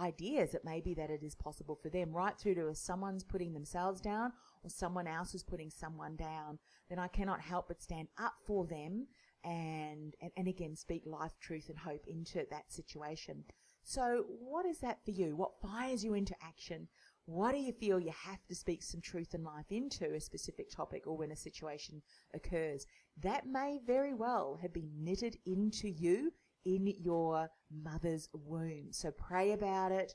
ideas 0.00 0.52
that 0.52 0.64
maybe 0.64 0.94
that 0.94 1.10
it 1.10 1.22
is 1.22 1.34
possible 1.34 1.78
for 1.80 1.88
them, 1.88 2.12
right 2.12 2.38
through 2.38 2.54
to 2.56 2.68
if 2.68 2.76
someone's 2.76 3.24
putting 3.24 3.52
themselves 3.52 4.00
down 4.00 4.32
or 4.62 4.70
someone 4.70 5.06
else 5.06 5.34
is 5.34 5.42
putting 5.42 5.70
someone 5.70 6.16
down, 6.16 6.58
then 6.88 6.98
I 6.98 7.08
cannot 7.08 7.40
help 7.40 7.68
but 7.68 7.82
stand 7.82 8.08
up 8.18 8.34
for 8.46 8.66
them 8.66 9.06
and, 9.44 10.14
and, 10.20 10.30
and 10.36 10.48
again 10.48 10.76
speak 10.76 11.02
life, 11.06 11.32
truth 11.40 11.68
and 11.68 11.78
hope 11.78 12.06
into 12.06 12.44
that 12.50 12.72
situation. 12.72 13.44
So, 13.86 14.24
what 14.40 14.64
is 14.64 14.78
that 14.78 15.04
for 15.04 15.10
you? 15.10 15.36
What 15.36 15.60
fires 15.60 16.02
you 16.02 16.14
into 16.14 16.34
action? 16.42 16.88
What 17.26 17.52
do 17.52 17.58
you 17.58 17.72
feel 17.72 18.00
you 18.00 18.12
have 18.12 18.44
to 18.48 18.54
speak 18.54 18.82
some 18.82 19.00
truth 19.00 19.34
and 19.34 19.44
life 19.44 19.70
into 19.70 20.14
a 20.14 20.20
specific 20.20 20.70
topic 20.70 21.06
or 21.06 21.16
when 21.16 21.30
a 21.30 21.36
situation 21.36 22.02
occurs? 22.32 22.86
That 23.22 23.46
may 23.46 23.80
very 23.86 24.14
well 24.14 24.58
have 24.60 24.72
been 24.72 24.90
knitted 24.98 25.36
into 25.44 25.88
you 25.88 26.32
in 26.64 26.86
your 26.98 27.50
mother's 27.70 28.28
womb. 28.32 28.88
So 28.90 29.10
pray 29.10 29.52
about 29.52 29.92
it, 29.92 30.14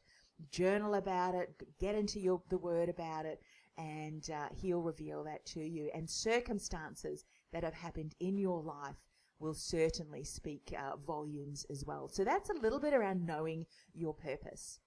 journal 0.51 0.95
about 0.95 1.35
it, 1.35 1.53
get 1.79 1.93
into 1.93 2.19
your, 2.19 2.41
the 2.49 2.57
word 2.57 2.89
about 2.89 3.25
it, 3.25 3.39
and 3.77 4.27
uh, 4.31 4.49
he'll 4.55 4.81
reveal 4.81 5.23
that 5.25 5.45
to 5.47 5.61
you. 5.61 5.91
And 5.93 6.09
circumstances 6.09 7.23
that 7.53 7.63
have 7.63 7.75
happened 7.75 8.15
in 8.19 8.38
your 8.38 8.61
life 8.61 8.97
will 9.39 9.53
certainly 9.53 10.24
speak 10.24 10.74
uh, 10.77 10.96
volumes 10.98 11.65
as 11.69 11.86
well. 11.86 12.10
So 12.10 12.24
that's 12.24 12.50
a 12.50 12.62
little 12.62 12.79
bit 12.79 12.93
around 12.93 13.25
knowing 13.25 13.65
your 13.93 14.13
purpose. 14.13 14.79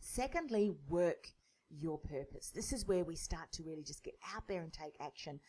Secondly, 0.00 0.72
work 0.88 1.28
your 1.70 1.98
purpose. 1.98 2.50
This 2.54 2.72
is 2.72 2.86
where 2.86 3.04
we 3.04 3.16
start 3.16 3.52
to 3.52 3.62
really 3.62 3.82
just 3.82 4.04
get 4.04 4.14
out 4.34 4.46
there 4.48 4.62
and 4.62 4.72
take 4.72 4.94
action. 5.00 5.40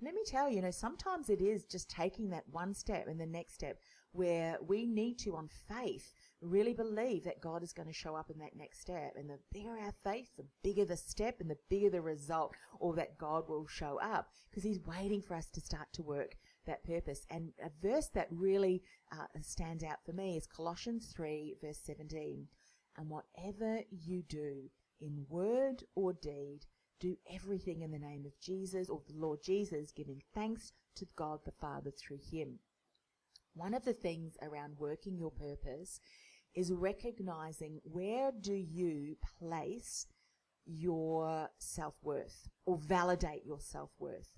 Let 0.00 0.14
me 0.14 0.22
tell 0.26 0.48
you, 0.48 0.56
you 0.56 0.62
know, 0.62 0.70
sometimes 0.70 1.30
it 1.30 1.40
is 1.40 1.64
just 1.64 1.90
taking 1.90 2.30
that 2.30 2.48
one 2.50 2.74
step 2.74 3.06
and 3.06 3.20
the 3.20 3.26
next 3.26 3.54
step 3.54 3.78
where 4.12 4.58
we 4.64 4.86
need 4.86 5.18
to, 5.18 5.34
on 5.34 5.48
faith, 5.68 6.14
really 6.40 6.72
believe 6.72 7.24
that 7.24 7.40
God 7.40 7.62
is 7.62 7.72
going 7.72 7.88
to 7.88 7.94
show 7.94 8.14
up 8.14 8.30
in 8.30 8.38
that 8.38 8.56
next 8.56 8.80
step. 8.80 9.14
And 9.16 9.28
the 9.28 9.38
bigger 9.52 9.76
our 9.76 9.92
faith, 10.04 10.30
the 10.36 10.46
bigger 10.62 10.84
the 10.84 10.96
step 10.96 11.40
and 11.40 11.50
the 11.50 11.58
bigger 11.68 11.90
the 11.90 12.00
result, 12.00 12.54
or 12.78 12.94
that 12.94 13.18
God 13.18 13.48
will 13.48 13.66
show 13.66 13.98
up 14.00 14.28
because 14.50 14.62
He's 14.62 14.80
waiting 14.86 15.20
for 15.20 15.34
us 15.34 15.48
to 15.50 15.60
start 15.60 15.88
to 15.94 16.02
work 16.02 16.36
that 16.66 16.84
purpose. 16.84 17.26
And 17.30 17.52
a 17.62 17.70
verse 17.86 18.08
that 18.14 18.28
really 18.30 18.82
uh, 19.12 19.26
stands 19.40 19.84
out 19.84 20.04
for 20.04 20.12
me 20.12 20.36
is 20.36 20.46
Colossians 20.46 21.12
3, 21.14 21.56
verse 21.62 21.80
17. 21.84 22.46
And 22.96 23.10
whatever 23.10 23.80
you 23.90 24.22
do 24.28 24.70
in 25.00 25.26
word 25.28 25.82
or 25.94 26.12
deed, 26.12 26.60
do 27.00 27.16
everything 27.32 27.82
in 27.82 27.90
the 27.90 27.98
name 27.98 28.24
of 28.24 28.40
Jesus 28.40 28.88
or 28.88 29.02
the 29.06 29.18
Lord 29.18 29.40
Jesus, 29.44 29.92
giving 29.92 30.22
thanks 30.34 30.72
to 30.96 31.06
God 31.16 31.40
the 31.44 31.52
Father 31.52 31.90
through 31.90 32.20
him. 32.30 32.58
One 33.54 33.74
of 33.74 33.84
the 33.84 33.92
things 33.92 34.36
around 34.42 34.78
working 34.78 35.16
your 35.16 35.30
purpose 35.30 36.00
is 36.54 36.72
recognizing 36.72 37.80
where 37.84 38.30
do 38.32 38.54
you 38.54 39.16
place 39.38 40.06
your 40.66 41.50
self-worth 41.58 42.48
or 42.64 42.78
validate 42.78 43.44
your 43.44 43.60
self-worth 43.60 44.30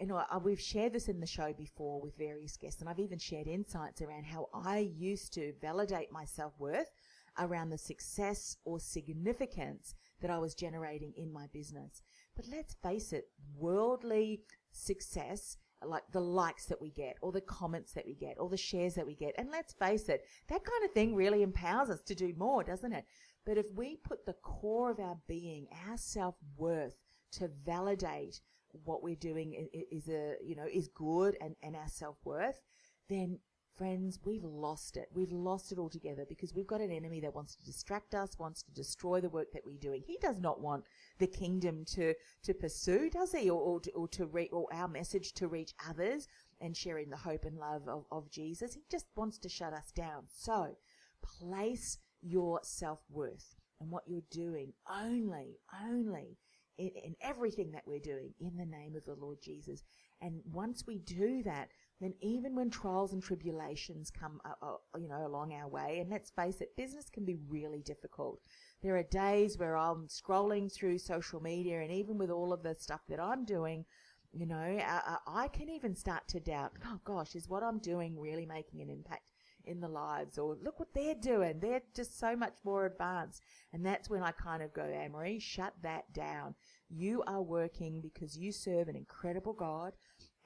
you 0.00 0.16
uh, 0.16 0.24
know, 0.32 0.38
we've 0.38 0.60
shared 0.60 0.92
this 0.92 1.08
in 1.08 1.20
the 1.20 1.26
show 1.26 1.52
before 1.52 2.00
with 2.00 2.16
various 2.16 2.56
guests, 2.56 2.80
and 2.80 2.88
I've 2.88 3.00
even 3.00 3.18
shared 3.18 3.48
insights 3.48 4.00
around 4.00 4.24
how 4.24 4.48
I 4.54 4.90
used 4.96 5.32
to 5.34 5.52
validate 5.60 6.12
my 6.12 6.24
self 6.24 6.52
worth 6.58 6.90
around 7.38 7.70
the 7.70 7.78
success 7.78 8.56
or 8.64 8.80
significance 8.80 9.94
that 10.20 10.30
I 10.30 10.38
was 10.38 10.54
generating 10.54 11.12
in 11.16 11.32
my 11.32 11.46
business. 11.52 12.02
But 12.36 12.46
let's 12.50 12.74
face 12.82 13.12
it, 13.12 13.24
worldly 13.56 14.42
success 14.72 15.56
like 15.84 16.02
the 16.12 16.20
likes 16.20 16.66
that 16.66 16.80
we 16.80 16.90
get 16.90 17.16
or 17.20 17.30
the 17.30 17.40
comments 17.40 17.92
that 17.92 18.06
we 18.06 18.14
get 18.14 18.36
or 18.38 18.48
the 18.48 18.56
shares 18.56 18.94
that 18.94 19.06
we 19.06 19.14
get. 19.14 19.34
And 19.38 19.50
let's 19.50 19.72
face 19.74 20.08
it, 20.08 20.22
that 20.48 20.64
kind 20.64 20.84
of 20.84 20.90
thing 20.92 21.14
really 21.14 21.42
empowers 21.42 21.90
us 21.90 22.02
to 22.02 22.14
do 22.14 22.34
more, 22.36 22.64
doesn't 22.64 22.92
it? 22.92 23.04
But 23.46 23.58
if 23.58 23.66
we 23.74 23.96
put 23.96 24.26
the 24.26 24.34
core 24.42 24.90
of 24.90 24.98
our 24.98 25.18
being, 25.28 25.68
our 25.88 25.96
self-worth 25.96 26.96
to 27.32 27.48
validate 27.64 28.40
what 28.84 29.02
we're 29.02 29.16
doing 29.16 29.68
is 29.90 30.08
a, 30.08 30.34
you 30.44 30.56
know, 30.56 30.66
is 30.72 30.88
good 30.88 31.36
and, 31.40 31.56
and 31.62 31.76
our 31.76 31.88
self-worth, 31.88 32.60
then 33.08 33.38
friends, 33.76 34.18
we've 34.24 34.44
lost 34.44 34.96
it. 34.96 35.08
We've 35.14 35.30
lost 35.30 35.70
it 35.70 35.78
altogether 35.78 36.26
because 36.28 36.52
we've 36.52 36.66
got 36.66 36.80
an 36.80 36.90
enemy 36.90 37.20
that 37.20 37.34
wants 37.34 37.54
to 37.54 37.64
distract 37.64 38.12
us, 38.12 38.38
wants 38.38 38.62
to 38.64 38.72
destroy 38.72 39.20
the 39.20 39.28
work 39.28 39.52
that 39.52 39.64
we're 39.64 39.78
doing. 39.78 40.02
He 40.04 40.18
does 40.20 40.40
not 40.40 40.60
want 40.60 40.84
the 41.18 41.28
kingdom 41.28 41.84
to, 41.92 42.12
to 42.42 42.54
pursue, 42.54 43.08
does 43.08 43.32
he? 43.32 43.48
Or, 43.48 43.60
or 43.60 43.80
to, 43.80 43.90
or 43.92 44.08
to 44.08 44.48
or 44.50 44.66
our 44.72 44.88
message 44.88 45.32
to 45.34 45.46
reach 45.46 45.74
others 45.88 46.26
and 46.60 46.76
sharing 46.76 47.08
the 47.08 47.16
hope 47.16 47.44
and 47.44 47.56
love 47.56 47.86
of, 47.86 48.04
of 48.10 48.30
Jesus. 48.30 48.74
He 48.74 48.82
just 48.90 49.06
wants 49.16 49.38
to 49.38 49.48
shut 49.48 49.72
us 49.72 49.92
down. 49.92 50.24
So 50.26 50.76
place 51.22 51.98
your 52.20 52.58
self-worth 52.64 53.54
and 53.80 53.90
what 53.90 54.02
you're 54.08 54.22
doing 54.30 54.72
only, 54.90 55.60
only 55.84 56.36
in, 56.78 56.90
in 57.04 57.16
everything 57.20 57.72
that 57.72 57.82
we're 57.86 57.98
doing 57.98 58.32
in 58.40 58.56
the 58.56 58.64
name 58.64 58.96
of 58.96 59.04
the 59.04 59.14
Lord 59.14 59.38
Jesus. 59.42 59.82
And 60.20 60.40
once 60.52 60.84
we 60.86 60.98
do 60.98 61.42
that, 61.44 61.68
then 62.00 62.14
even 62.20 62.54
when 62.54 62.70
trials 62.70 63.12
and 63.12 63.22
tribulations 63.22 64.10
come, 64.10 64.40
uh, 64.44 64.66
uh, 64.66 64.98
you 64.98 65.08
know, 65.08 65.26
along 65.26 65.52
our 65.52 65.68
way, 65.68 65.98
and 66.00 66.10
let's 66.10 66.30
face 66.30 66.60
it, 66.60 66.76
business 66.76 67.10
can 67.10 67.24
be 67.24 67.36
really 67.48 67.82
difficult. 67.82 68.40
There 68.82 68.96
are 68.96 69.02
days 69.02 69.58
where 69.58 69.76
I'm 69.76 70.06
scrolling 70.06 70.72
through 70.72 70.98
social 70.98 71.40
media, 71.40 71.80
and 71.80 71.90
even 71.90 72.16
with 72.18 72.30
all 72.30 72.52
of 72.52 72.62
the 72.62 72.74
stuff 72.78 73.00
that 73.08 73.20
I'm 73.20 73.44
doing, 73.44 73.84
you 74.32 74.46
know, 74.46 74.56
I, 74.56 75.02
uh, 75.08 75.16
I 75.26 75.48
can 75.48 75.68
even 75.68 75.96
start 75.96 76.28
to 76.28 76.40
doubt, 76.40 76.72
oh 76.86 77.00
gosh, 77.04 77.34
is 77.34 77.48
what 77.48 77.62
I'm 77.62 77.78
doing 77.78 78.18
really 78.18 78.46
making 78.46 78.80
an 78.80 78.90
impact 78.90 79.30
in 79.64 79.80
the 79.80 79.88
lives? 79.88 80.38
Or 80.38 80.56
look 80.62 80.78
what 80.78 80.94
they're 80.94 81.14
doing. 81.14 81.60
They're 81.60 81.82
just 81.94 82.18
so 82.18 82.36
much 82.36 82.54
more 82.64 82.86
advanced. 82.86 83.42
And 83.72 83.84
that's 83.84 84.10
when 84.10 84.22
I 84.22 84.30
kind 84.32 84.62
of 84.62 84.72
go, 84.72 84.82
Annemarie, 84.82 85.40
shut 85.40 85.74
that 85.82 86.12
down. 86.12 86.54
You 86.88 87.22
are 87.26 87.42
working 87.42 88.00
because 88.00 88.36
you 88.36 88.52
serve 88.52 88.88
an 88.88 88.96
incredible 88.96 89.52
God 89.52 89.92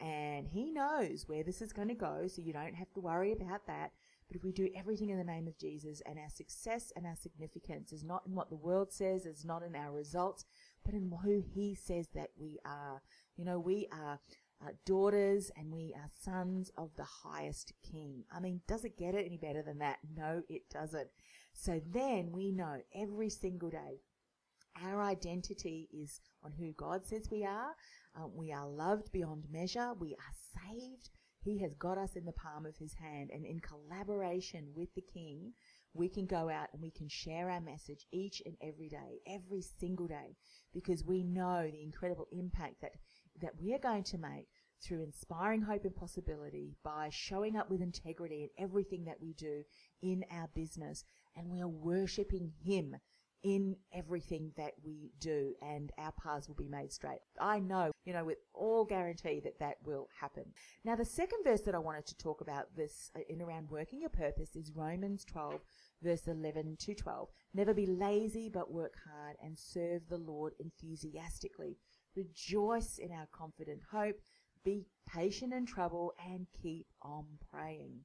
and 0.03 0.49
He 0.49 0.73
knows 0.73 1.25
where 1.29 1.45
this 1.45 1.63
is 1.63 1.73
going 1.73 1.89
to 1.89 1.95
go, 1.95 2.27
so 2.27 2.43
you 2.43 2.53
don't 2.53 2.75
have 2.75 2.93
to 2.95 3.01
worry 3.01 3.33
about 3.33 3.67
that. 3.69 3.93
But 4.27 4.37
if 4.37 4.45
we 4.45 4.53
do 4.53 4.69
everything 4.75 5.11
in 5.11 5.19
the 5.19 5.25
name 5.25 5.47
of 5.47 5.59
Jesus 5.59 6.03
and 6.07 6.19
our 6.19 6.29
success 6.29 6.93
and 6.97 7.07
our 7.07 7.15
significance 7.15 7.93
is 7.93 8.03
not 8.03 8.23
in 8.27 8.35
what 8.35 8.49
the 8.49 8.57
world 8.57 8.93
says, 8.93 9.27
is 9.27 9.45
not 9.45 9.63
in 9.63 9.77
our 9.77 9.93
results, 9.93 10.45
but 10.85 10.95
in 10.95 11.13
who 11.23 11.43
He 11.55 11.75
says 11.75 12.09
that 12.15 12.31
we 12.37 12.59
are. 12.65 13.03
You 13.37 13.45
know, 13.45 13.61
we 13.61 13.87
are 13.93 14.19
uh, 14.65 14.71
daughters 14.87 15.51
and 15.57 15.73
we 15.73 15.95
are 15.97 16.11
sons 16.21 16.71
of 16.77 16.91
the 16.97 17.07
highest 17.25 17.73
King. 17.91 18.25
I 18.35 18.41
mean, 18.41 18.61
does 18.69 18.85
it 18.85 18.99
get 18.99 19.15
it 19.15 19.27
any 19.27 19.39
better 19.39 19.63
than 19.63 19.79
that? 19.79 19.99
No, 20.17 20.43
it 20.49 20.63
doesn't. 20.71 21.09
So 21.53 21.81
then 21.93 22.31
we 22.33 22.53
know 22.53 22.77
every 22.95 23.29
single 23.29 23.71
day 23.71 24.01
our 24.83 25.03
identity 25.03 25.89
is 25.93 26.21
on 26.43 26.53
who 26.53 26.73
God 26.73 27.07
says 27.07 27.29
we 27.31 27.45
are. 27.45 27.75
Um, 28.17 28.33
we 28.35 28.53
are 28.53 28.69
loved 28.69 29.13
beyond 29.13 29.45
measure. 29.51 29.93
We 29.99 30.15
are 30.15 30.71
saved. 30.71 31.11
He 31.43 31.59
has 31.61 31.75
got 31.75 31.99
us 31.99 32.15
in 32.15 32.25
the 32.25 32.33
palm 32.33 32.67
of 32.67 32.77
his 32.77 32.95
hand. 32.95 33.31
And 33.33 33.45
in 33.45 33.61
collaboration 33.61 34.69
with 34.75 34.95
the 34.95 35.03
King, 35.03 35.53
we 35.95 36.09
can 36.09 36.27
go 36.27 36.49
out 36.49 36.69
and 36.73 36.81
we 36.81 36.91
can 36.91 37.09
share 37.09 37.51
our 37.51 37.61
message 37.61 38.07
each 38.13 38.43
and 38.47 38.57
every 38.63 38.89
day, 38.89 39.21
every 39.27 39.63
single 39.63 40.07
day, 40.07 40.37
because 40.73 41.05
we 41.05 41.23
know 41.23 41.69
the 41.71 41.83
incredible 41.83 42.29
impact 42.33 42.81
that, 42.81 42.93
that 43.43 43.61
we 43.61 43.75
are 43.75 43.79
going 43.79 44.05
to 44.05 44.19
make 44.19 44.49
through 44.83 45.03
inspiring 45.03 45.63
hope 45.63 45.85
and 45.85 45.95
possibility 45.95 46.75
by 46.83 47.09
showing 47.11 47.57
up 47.57 47.71
with 47.71 47.81
integrity 47.81 48.43
in 48.43 48.65
everything 48.65 49.05
that 49.05 49.21
we 49.21 49.33
do 49.35 49.63
in 50.03 50.25
our 50.31 50.49
business. 50.55 51.05
And 51.37 51.49
we 51.49 51.61
are 51.61 51.69
worshipping 51.69 52.53
Him 52.65 52.97
in 53.43 53.77
everything 53.93 54.53
that 54.57 54.73
we 54.85 55.11
do 55.19 55.53
and 55.63 55.91
our 55.99 56.13
paths 56.13 56.47
will 56.47 56.55
be 56.55 56.69
made 56.69 56.93
straight. 56.93 57.19
I 57.41 57.59
know, 57.59 57.91
you 58.05 58.13
know, 58.13 58.25
with 58.25 58.39
all 58.55 58.85
guarantee 58.85 59.41
that 59.43 59.59
that 59.59 59.79
will 59.85 60.09
happen. 60.21 60.45
Now, 60.85 60.95
the 60.95 61.05
second 61.05 61.41
verse 61.43 61.63
that 61.63 61.75
I 61.75 61.79
wanted 61.79 62.07
to 62.07 62.17
talk 62.19 62.41
about 62.41 62.67
this 62.77 63.11
uh, 63.17 63.21
in 63.29 63.43
around 63.43 63.69
working 63.69 64.01
your 64.01 64.11
purpose 64.11 64.55
is 64.55 64.71
Romans 64.73 65.25
12 65.25 65.61
verse 66.03 66.27
11 66.27 66.77
to 66.81 66.95
12. 66.95 67.29
Never 67.55 67.75
be 67.75 67.87
lazy, 67.87 68.49
but 68.49 68.73
work 68.73 68.95
hard 69.09 69.37
and 69.43 69.59
serve 69.59 70.03
the 70.09 70.19
Lord 70.19 70.53
enthusiastically. 70.59 71.79
Rejoice 72.17 72.99
in 72.99 73.11
our 73.13 73.29
confident 73.33 73.81
hope. 73.91 74.17
Be 74.65 74.87
patient 75.09 75.53
in 75.53 75.67
trouble 75.67 76.13
and 76.25 76.47
keep 76.63 76.87
on 77.03 77.25
praying. 77.51 78.01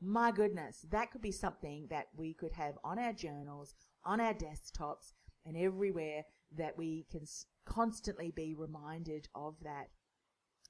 My 0.00 0.30
goodness, 0.30 0.86
that 0.90 1.10
could 1.10 1.22
be 1.22 1.32
something 1.32 1.88
that 1.90 2.06
we 2.16 2.32
could 2.34 2.52
have 2.52 2.78
on 2.84 2.98
our 2.98 3.12
journals, 3.12 3.74
on 4.04 4.20
our 4.20 4.34
desktops 4.34 5.12
and 5.44 5.56
everywhere 5.56 6.22
that 6.56 6.78
we 6.78 7.06
can 7.10 7.24
constantly 7.66 8.30
be 8.30 8.54
reminded 8.54 9.28
of 9.34 9.56
that. 9.62 9.88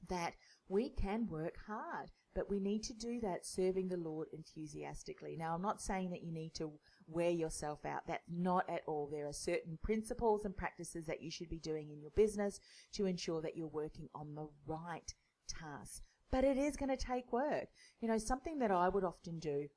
That 0.08 0.34
we 0.68 0.90
can 0.90 1.26
work 1.28 1.56
hard, 1.66 2.10
but 2.34 2.48
we 2.48 2.60
need 2.60 2.84
to 2.84 2.94
do 2.94 3.20
that 3.20 3.44
serving 3.44 3.88
the 3.88 3.96
Lord 3.96 4.28
enthusiastically. 4.32 5.36
Now, 5.36 5.54
I'm 5.54 5.62
not 5.62 5.82
saying 5.82 6.10
that 6.10 6.22
you 6.22 6.32
need 6.32 6.54
to 6.54 6.72
wear 7.08 7.30
yourself 7.30 7.84
out. 7.84 8.06
That's 8.06 8.22
not 8.30 8.68
at 8.68 8.82
all. 8.86 9.08
There 9.10 9.26
are 9.26 9.32
certain 9.32 9.78
principles 9.82 10.44
and 10.44 10.56
practices 10.56 11.06
that 11.06 11.22
you 11.22 11.30
should 11.30 11.48
be 11.48 11.58
doing 11.58 11.90
in 11.90 12.00
your 12.00 12.12
business 12.14 12.60
to 12.94 13.06
ensure 13.06 13.40
that 13.42 13.56
you're 13.56 13.66
working 13.66 14.08
on 14.14 14.34
the 14.34 14.48
right 14.66 15.14
tasks. 15.48 16.02
But 16.30 16.44
it 16.44 16.58
is 16.58 16.76
going 16.76 16.94
to 16.94 16.96
take 16.96 17.32
work. 17.32 17.68
You 18.00 18.08
know, 18.08 18.18
something 18.18 18.58
that 18.58 18.70
I 18.70 18.88
would 18.88 19.04
often 19.04 19.38
do 19.38 19.68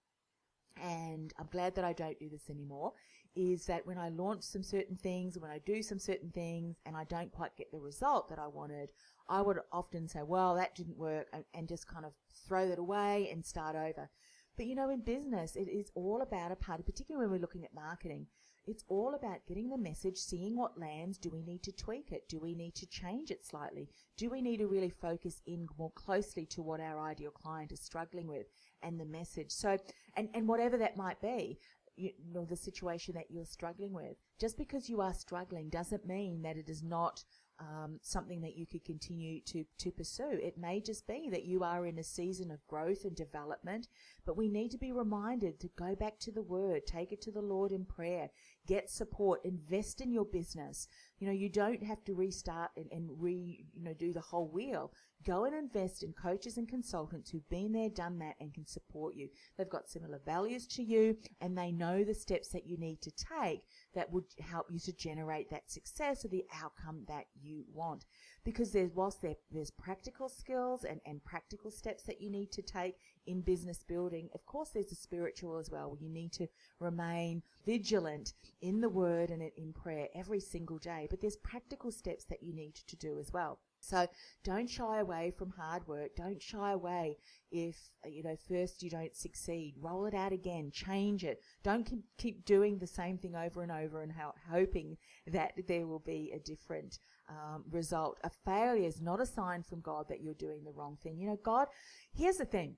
and 0.82 1.34
I'm 1.40 1.48
glad 1.52 1.76
that 1.76 1.86
I 1.86 1.94
don't 1.94 2.20
do 2.20 2.30
this 2.30 2.50
anymore, 2.50 2.94
is 3.36 3.66
that 3.66 3.86
when 3.86 3.98
I 3.98 4.10
launch 4.10 4.44
some 4.44 4.64
certain 4.64 4.96
things, 4.96 5.38
when 5.38 5.52
I 5.52 5.60
do 5.60 5.82
some 5.82 6.00
certain 6.00 6.32
things, 6.32 6.78
and 6.86 6.96
I 6.96 7.06
don't 7.06 7.32
quite 7.32 7.56
get 7.56 7.72
the 7.72 7.80
result 7.80 8.30
that 8.30 8.40
I 8.40 8.48
wanted, 8.48 8.90
I 9.30 9.42
would 9.42 9.60
often 9.72 10.08
say, 10.08 10.22
well, 10.24 10.56
that 10.56 10.76
didn't 10.76 10.98
work, 10.98 11.28
and, 11.54 11.68
just 11.68 11.88
kind 11.88 12.06
of 12.06 12.14
throw 12.48 12.68
that 12.68 12.80
away 12.80 13.30
and 13.32 13.46
start 13.46 13.76
over. 13.76 14.10
But 14.58 14.66
you 14.66 14.76
know, 14.76 14.90
in 14.90 15.02
business, 15.02 15.56
it 15.56 15.68
is 15.68 15.92
all 15.96 16.22
about 16.22 16.52
a 16.52 16.56
part, 16.56 16.86
particularly 16.86 17.26
when 17.26 17.32
we're 17.32 17.42
looking 17.42 17.64
at 17.64 17.74
marketing, 17.74 18.28
it's 18.68 18.84
all 18.88 19.16
about 19.16 19.46
getting 19.48 19.70
the 19.70 19.78
message, 19.78 20.18
seeing 20.18 20.56
what 20.56 20.80
lands. 20.80 21.18
Do 21.18 21.32
we 21.32 21.42
need 21.42 21.64
to 21.64 21.72
tweak 21.72 22.12
it? 22.12 22.30
Do 22.30 22.40
we 22.40 22.54
need 22.54 22.76
to 22.76 22.86
change 22.86 23.32
it 23.32 23.44
slightly? 23.44 23.90
Do 24.18 24.30
we 24.30 24.42
need 24.42 24.58
to 24.58 24.68
really 24.68 24.92
focus 24.92 25.42
in 25.48 25.68
more 25.78 25.92
closely 25.92 26.46
to 26.48 26.62
what 26.62 26.80
our 26.80 27.00
ideal 27.00 27.32
client 27.32 27.72
is 27.72 27.82
struggling 27.82 28.28
with 28.28 28.46
and 28.84 29.00
the 29.00 29.06
message? 29.06 29.52
So, 29.52 29.78
and, 30.16 30.30
and 30.36 30.48
whatever 30.48 30.78
that 30.78 30.96
might 30.96 31.20
be, 31.22 31.58
you 31.96 32.12
know, 32.32 32.46
the 32.46 32.56
situation 32.56 33.16
that 33.16 33.32
you're 33.32 33.46
struggling 33.46 33.94
with. 33.94 34.16
Just 34.40 34.58
because 34.58 34.90
you 34.90 35.02
are 35.02 35.14
struggling 35.14 35.70
doesn't 35.70 36.06
mean 36.06 36.44
that 36.44 36.58
it 36.58 36.70
is 36.70 36.84
not 36.84 37.24
um, 37.62 38.00
something 38.02 38.42
that 38.42 38.58
you 38.58 38.66
could 38.66 38.84
continue 38.84 39.40
to, 39.42 39.64
to 39.78 39.92
pursue. 39.92 40.40
It 40.42 40.58
may 40.58 40.82
just 40.82 41.08
be 41.08 41.30
that 41.30 41.46
you 41.46 41.64
are 41.64 41.86
in 41.86 42.00
a 42.00 42.04
season 42.04 42.50
of 42.50 42.66
growth 42.68 43.06
and 43.06 43.16
development, 43.16 43.88
but 44.26 44.36
we 44.36 44.50
need 44.50 44.72
to 44.72 44.78
be 44.78 44.92
reminded 44.92 45.60
to 45.60 45.70
go 45.78 45.96
back 45.96 46.20
to 46.20 46.32
the 46.32 46.42
Word, 46.42 46.88
take 46.88 47.12
it 47.12 47.22
to 47.22 47.32
the 47.32 47.42
Lord 47.42 47.72
in 47.72 47.86
prayer, 47.86 48.30
get 48.68 48.90
support, 48.90 49.46
invest 49.46 50.02
in 50.02 50.12
your 50.12 50.26
business. 50.26 50.88
You 51.20 51.28
know, 51.28 51.34
you 51.34 51.50
don't 51.50 51.84
have 51.84 52.04
to 52.06 52.16
restart 52.16 52.72
and, 52.76 52.88
and 52.92 53.10
re, 53.20 53.66
you 53.74 53.84
know, 53.84 53.94
do 53.94 54.12
the 54.12 54.22
whole 54.22 54.48
wheel. 54.48 54.92
Go 55.24 55.46
and 55.46 55.54
invest 55.56 56.02
in 56.02 56.14
coaches 56.14 56.58
and 56.58 56.68
consultants 56.68 57.30
who've 57.30 57.48
been 57.50 57.72
there, 57.74 57.90
done 57.90 58.18
that, 58.20 58.36
and 58.40 58.52
can 58.52 58.66
support 58.66 59.14
you. 59.16 59.30
They've 59.56 59.70
got 59.70 59.88
similar 59.88 60.20
values 60.26 60.66
to 60.68 60.84
you, 60.84 61.16
and 61.42 61.56
they 61.56 61.72
know 61.72 62.04
the 62.04 62.16
steps 62.16 62.50
that 62.50 62.66
you 62.66 62.76
need 62.78 63.02
to 63.04 63.12
take 63.12 63.62
that 63.94 64.12
would 64.12 64.26
help 64.40 64.68
you 64.70 64.80
to 64.80 64.94
generate 64.94 65.50
that 65.50 65.70
success 65.70 66.24
or 66.24 66.30
the 66.30 66.46
outcome 66.62 67.04
that 67.08 67.26
you 67.42 67.64
want. 67.74 68.06
Because 68.44 68.72
there's, 68.72 68.92
whilst 68.94 69.22
there, 69.22 69.36
there's 69.52 69.72
practical 69.72 70.30
skills 70.30 70.84
and, 70.84 71.00
and 71.06 71.24
practical 71.24 71.72
steps 71.72 72.04
that 72.04 72.22
you 72.22 72.30
need 72.30 72.52
to 72.54 72.62
take 72.62 72.96
in 73.28 73.42
business 73.42 73.84
building, 73.84 74.30
of 74.34 74.46
course 74.46 74.70
there's 74.70 74.92
a 74.92 74.96
spiritual 74.96 75.58
as 75.58 75.70
well. 75.70 75.98
You 76.00 76.10
need 76.10 76.32
to 76.34 76.48
remain 76.80 77.44
vigilant 77.66 78.34
in 78.62 78.82
the 78.82 78.90
word 78.90 79.30
and 79.30 79.44
in 79.58 79.74
prayer 79.74 80.08
every 80.16 80.40
single 80.40 80.78
day. 80.78 81.08
But 81.10 81.22
there's 81.22 81.38
practical 81.38 81.92
steps 81.92 82.26
that 82.26 82.44
you 82.44 82.54
need 82.54 82.76
to 82.76 82.96
do 82.96 83.20
as 83.20 83.32
well. 83.32 83.60
So 83.82 84.08
don't 84.44 84.70
shy 84.70 85.00
away 85.00 85.34
from 85.38 85.52
hard 85.52 85.88
work. 85.88 86.16
Don't 86.16 86.42
shy 86.42 86.72
away 86.72 87.18
if, 87.52 87.76
you 88.06 88.24
know, 88.24 88.36
first 88.48 88.82
you 88.82 88.90
don't 88.90 89.16
succeed. 89.16 89.76
Roll 89.80 90.06
it 90.06 90.14
out 90.14 90.32
again. 90.32 90.72
Change 90.72 91.24
it. 91.24 91.42
Don't 91.64 91.92
keep 92.18 92.46
doing 92.46 92.78
the 92.78 92.88
same 92.88 93.18
thing 93.18 93.36
over 93.36 93.62
and 93.64 93.72
over 93.72 94.02
and 94.02 94.12
ho- 94.12 94.36
hoping 94.50 94.98
that 95.28 95.54
there 95.68 95.88
will 95.88 96.00
be 96.00 96.32
a 96.34 96.40
different 96.40 97.00
um, 97.30 97.64
result. 97.70 98.18
A 98.24 98.30
failure 98.46 98.88
is 98.88 99.02
not 99.02 99.20
a 99.20 99.26
sign 99.26 99.64
from 99.64 99.82
God 99.82 100.06
that 100.10 100.22
you're 100.22 100.34
doing 100.34 100.64
the 100.64 100.72
wrong 100.72 100.98
thing. 101.02 101.18
You 101.18 101.30
know, 101.30 101.40
God, 101.44 101.68
here's 102.14 102.38
the 102.38 102.46
thing. 102.46 102.78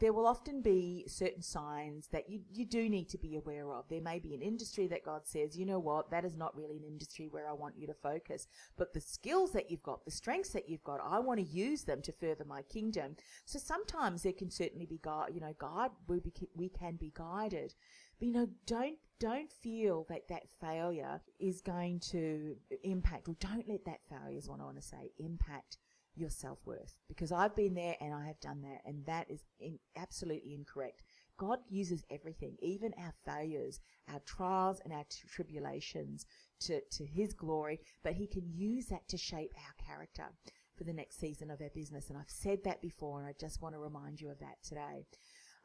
There 0.00 0.12
will 0.12 0.26
often 0.26 0.60
be 0.60 1.04
certain 1.06 1.42
signs 1.42 2.08
that 2.08 2.28
you, 2.28 2.40
you 2.52 2.64
do 2.64 2.88
need 2.88 3.08
to 3.10 3.18
be 3.18 3.36
aware 3.36 3.72
of. 3.72 3.88
There 3.88 4.00
may 4.00 4.18
be 4.18 4.34
an 4.34 4.42
industry 4.42 4.86
that 4.88 5.04
God 5.04 5.22
says, 5.24 5.56
you 5.56 5.66
know 5.66 5.78
what, 5.78 6.10
that 6.10 6.24
is 6.24 6.36
not 6.36 6.56
really 6.56 6.76
an 6.76 6.84
industry 6.84 7.28
where 7.30 7.48
I 7.48 7.52
want 7.52 7.78
you 7.78 7.86
to 7.86 7.94
focus. 7.94 8.46
But 8.76 8.92
the 8.92 9.00
skills 9.00 9.52
that 9.52 9.70
you've 9.70 9.82
got, 9.82 10.04
the 10.04 10.10
strengths 10.10 10.50
that 10.50 10.68
you've 10.68 10.84
got, 10.84 11.00
I 11.04 11.18
want 11.20 11.40
to 11.40 11.46
use 11.46 11.84
them 11.84 12.02
to 12.02 12.12
further 12.12 12.44
my 12.44 12.62
kingdom. 12.62 13.16
So 13.44 13.58
sometimes 13.58 14.22
there 14.22 14.32
can 14.32 14.50
certainly 14.50 14.86
be 14.86 14.98
God, 14.98 15.30
you 15.32 15.40
know, 15.40 15.54
God, 15.58 15.90
we, 16.08 16.20
we 16.56 16.68
can 16.68 16.96
be 16.96 17.12
guided. 17.14 17.74
But 18.18 18.28
you 18.28 18.34
know, 18.34 18.48
don't 18.66 18.96
don't 19.20 19.50
feel 19.50 20.06
that 20.08 20.28
that 20.28 20.42
failure 20.60 21.20
is 21.38 21.60
going 21.60 22.00
to 22.00 22.56
impact, 22.82 23.28
or 23.28 23.36
don't 23.40 23.68
let 23.68 23.84
that 23.86 24.00
failure 24.08 24.36
is 24.36 24.48
what 24.48 24.60
I 24.60 24.64
want 24.64 24.76
to 24.76 24.82
say, 24.82 25.12
impact 25.18 25.78
your 26.16 26.30
self 26.30 26.58
worth. 26.64 26.94
Because 27.08 27.32
I've 27.32 27.56
been 27.56 27.74
there 27.74 27.96
and 28.00 28.14
I 28.14 28.26
have 28.26 28.40
done 28.40 28.62
that, 28.62 28.80
and 28.84 29.04
that 29.06 29.30
is 29.30 29.44
in, 29.60 29.78
absolutely 29.96 30.54
incorrect. 30.54 31.02
God 31.36 31.58
uses 31.68 32.04
everything, 32.10 32.56
even 32.60 32.94
our 32.96 33.12
failures, 33.24 33.80
our 34.12 34.20
trials, 34.20 34.80
and 34.84 34.92
our 34.92 35.04
t- 35.08 35.26
tribulations 35.28 36.26
to, 36.60 36.80
to 36.92 37.04
His 37.04 37.32
glory, 37.32 37.80
but 38.02 38.14
He 38.14 38.26
can 38.26 38.48
use 38.54 38.86
that 38.86 39.08
to 39.08 39.16
shape 39.16 39.52
our 39.56 39.84
character 39.84 40.26
for 40.76 40.84
the 40.84 40.92
next 40.92 41.18
season 41.18 41.50
of 41.50 41.60
our 41.60 41.70
business. 41.74 42.08
And 42.08 42.18
I've 42.18 42.30
said 42.30 42.58
that 42.64 42.80
before, 42.80 43.20
and 43.20 43.28
I 43.28 43.34
just 43.38 43.62
want 43.62 43.74
to 43.74 43.80
remind 43.80 44.20
you 44.20 44.30
of 44.30 44.38
that 44.40 44.62
today. 44.62 45.06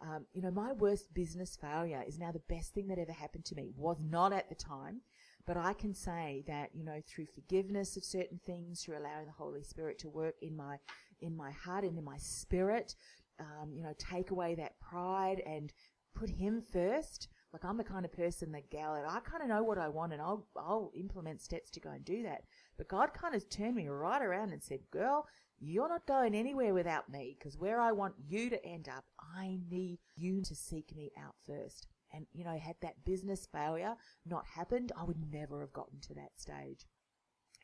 Um, 0.02 0.26
you 0.34 0.42
know, 0.42 0.52
my 0.52 0.72
worst 0.72 1.14
business 1.14 1.58
failure 1.60 2.04
is 2.08 2.18
now 2.18 2.32
the 2.32 2.42
best 2.48 2.74
thing 2.74 2.88
that 2.88 3.00
ever 3.00 3.12
happened 3.12 3.46
to 3.46 3.56
me. 3.56 3.72
Was 3.76 3.98
not 4.02 4.32
at 4.32 4.50
the 4.50 4.56
time, 4.56 5.02
but 5.46 5.58
I 5.58 5.74
can 5.74 5.94
say 5.94 6.44
that, 6.48 6.70
you 6.74 6.84
know, 6.84 7.02
through 7.08 7.26
forgiveness 7.26 7.98
of 7.98 8.04
certain 8.04 8.40
things, 8.46 8.84
through 8.84 8.98
allowing 8.98 9.26
the 9.26 9.32
Holy 9.32 9.64
Spirit 9.64 10.00
to 10.00 10.10
work 10.10 10.36
in 10.42 10.56
my, 10.56 10.78
in 11.22 11.36
my 11.36 11.52
heart 11.52 11.84
and 11.84 11.98
in 11.98 12.04
my 12.04 12.18
spirit, 12.18 12.96
um, 13.40 13.72
you 13.74 13.82
know, 13.82 13.94
take 13.98 14.32
away 14.32 14.56
that 14.56 14.80
pride 14.80 15.42
and 15.46 15.74
put 16.14 16.30
Him 16.30 16.62
first. 16.62 17.30
Like 17.52 17.66
I'm 17.66 17.78
the 17.78 17.84
kind 17.84 18.06
of 18.06 18.14
person 18.14 18.52
that 18.52 18.70
gal 18.70 18.94
I 18.94 19.20
kind 19.22 19.42
of 19.42 19.50
know 19.50 19.64
what 19.64 19.80
I 19.80 19.88
want 19.88 20.14
and 20.14 20.22
I'll, 20.22 20.46
I'll 20.56 20.92
implement 20.96 21.42
steps 21.42 21.72
to 21.72 21.80
go 21.80 21.90
and 21.90 22.06
do 22.06 22.22
that. 22.24 22.44
But 22.78 22.90
God 22.90 23.14
kind 23.14 23.34
of 23.34 23.50
turned 23.50 23.76
me 23.76 23.88
right 23.88 24.22
around 24.22 24.52
and 24.52 24.62
said, 24.62 24.82
girl, 24.92 25.26
you're 25.60 25.90
not 25.90 26.06
going 26.06 26.36
anywhere 26.36 26.74
without 26.74 27.10
me 27.10 27.36
because 27.38 27.58
where 27.58 27.82
I 27.82 27.92
want 27.92 28.14
you 28.28 28.50
to 28.52 28.64
end 28.64 28.88
up, 28.88 29.06
I 29.36 29.58
need 29.70 29.98
you 30.16 30.42
to 30.44 30.56
seek 30.56 30.96
me 30.96 31.12
out 31.18 31.36
first 31.46 31.88
and, 32.14 32.26
you 32.34 32.44
know, 32.44 32.58
had 32.58 32.76
that 32.82 33.06
business 33.06 33.48
failure 33.52 33.96
not 34.26 34.46
happened, 34.56 34.92
I 34.98 35.04
would 35.04 35.32
never 35.32 35.62
have 35.62 35.74
gotten 35.74 36.00
to 36.02 36.14
that 36.16 36.32
stage. 36.38 36.86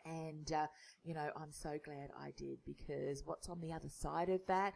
And, 0.05 0.51
uh, 0.51 0.67
you 1.03 1.13
know, 1.13 1.29
I'm 1.35 1.51
so 1.51 1.77
glad 1.83 2.09
I 2.19 2.31
did 2.37 2.59
because 2.65 3.23
what's 3.25 3.49
on 3.49 3.59
the 3.59 3.73
other 3.73 3.89
side 3.89 4.29
of 4.29 4.41
that 4.47 4.73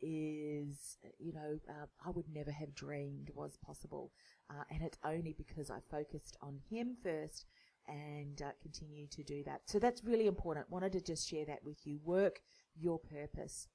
is, 0.00 0.96
you 1.18 1.34
know, 1.34 1.58
uh, 1.68 1.86
I 2.04 2.10
would 2.10 2.28
never 2.32 2.50
have 2.50 2.74
dreamed 2.74 3.30
was 3.34 3.58
possible. 3.58 4.12
Uh, 4.48 4.64
and 4.70 4.82
it's 4.82 4.98
only 5.04 5.34
because 5.36 5.70
I 5.70 5.78
focused 5.90 6.36
on 6.40 6.60
him 6.70 6.96
first 7.02 7.46
and 7.86 8.40
uh, 8.40 8.52
continue 8.62 9.06
to 9.08 9.22
do 9.22 9.42
that. 9.44 9.62
So 9.66 9.78
that's 9.78 10.04
really 10.04 10.26
important. 10.26 10.70
Wanted 10.70 10.92
to 10.92 11.00
just 11.00 11.28
share 11.28 11.44
that 11.46 11.64
with 11.64 11.78
you. 11.84 11.98
Work 12.02 12.40
your 12.74 12.98
purpose. 12.98 13.68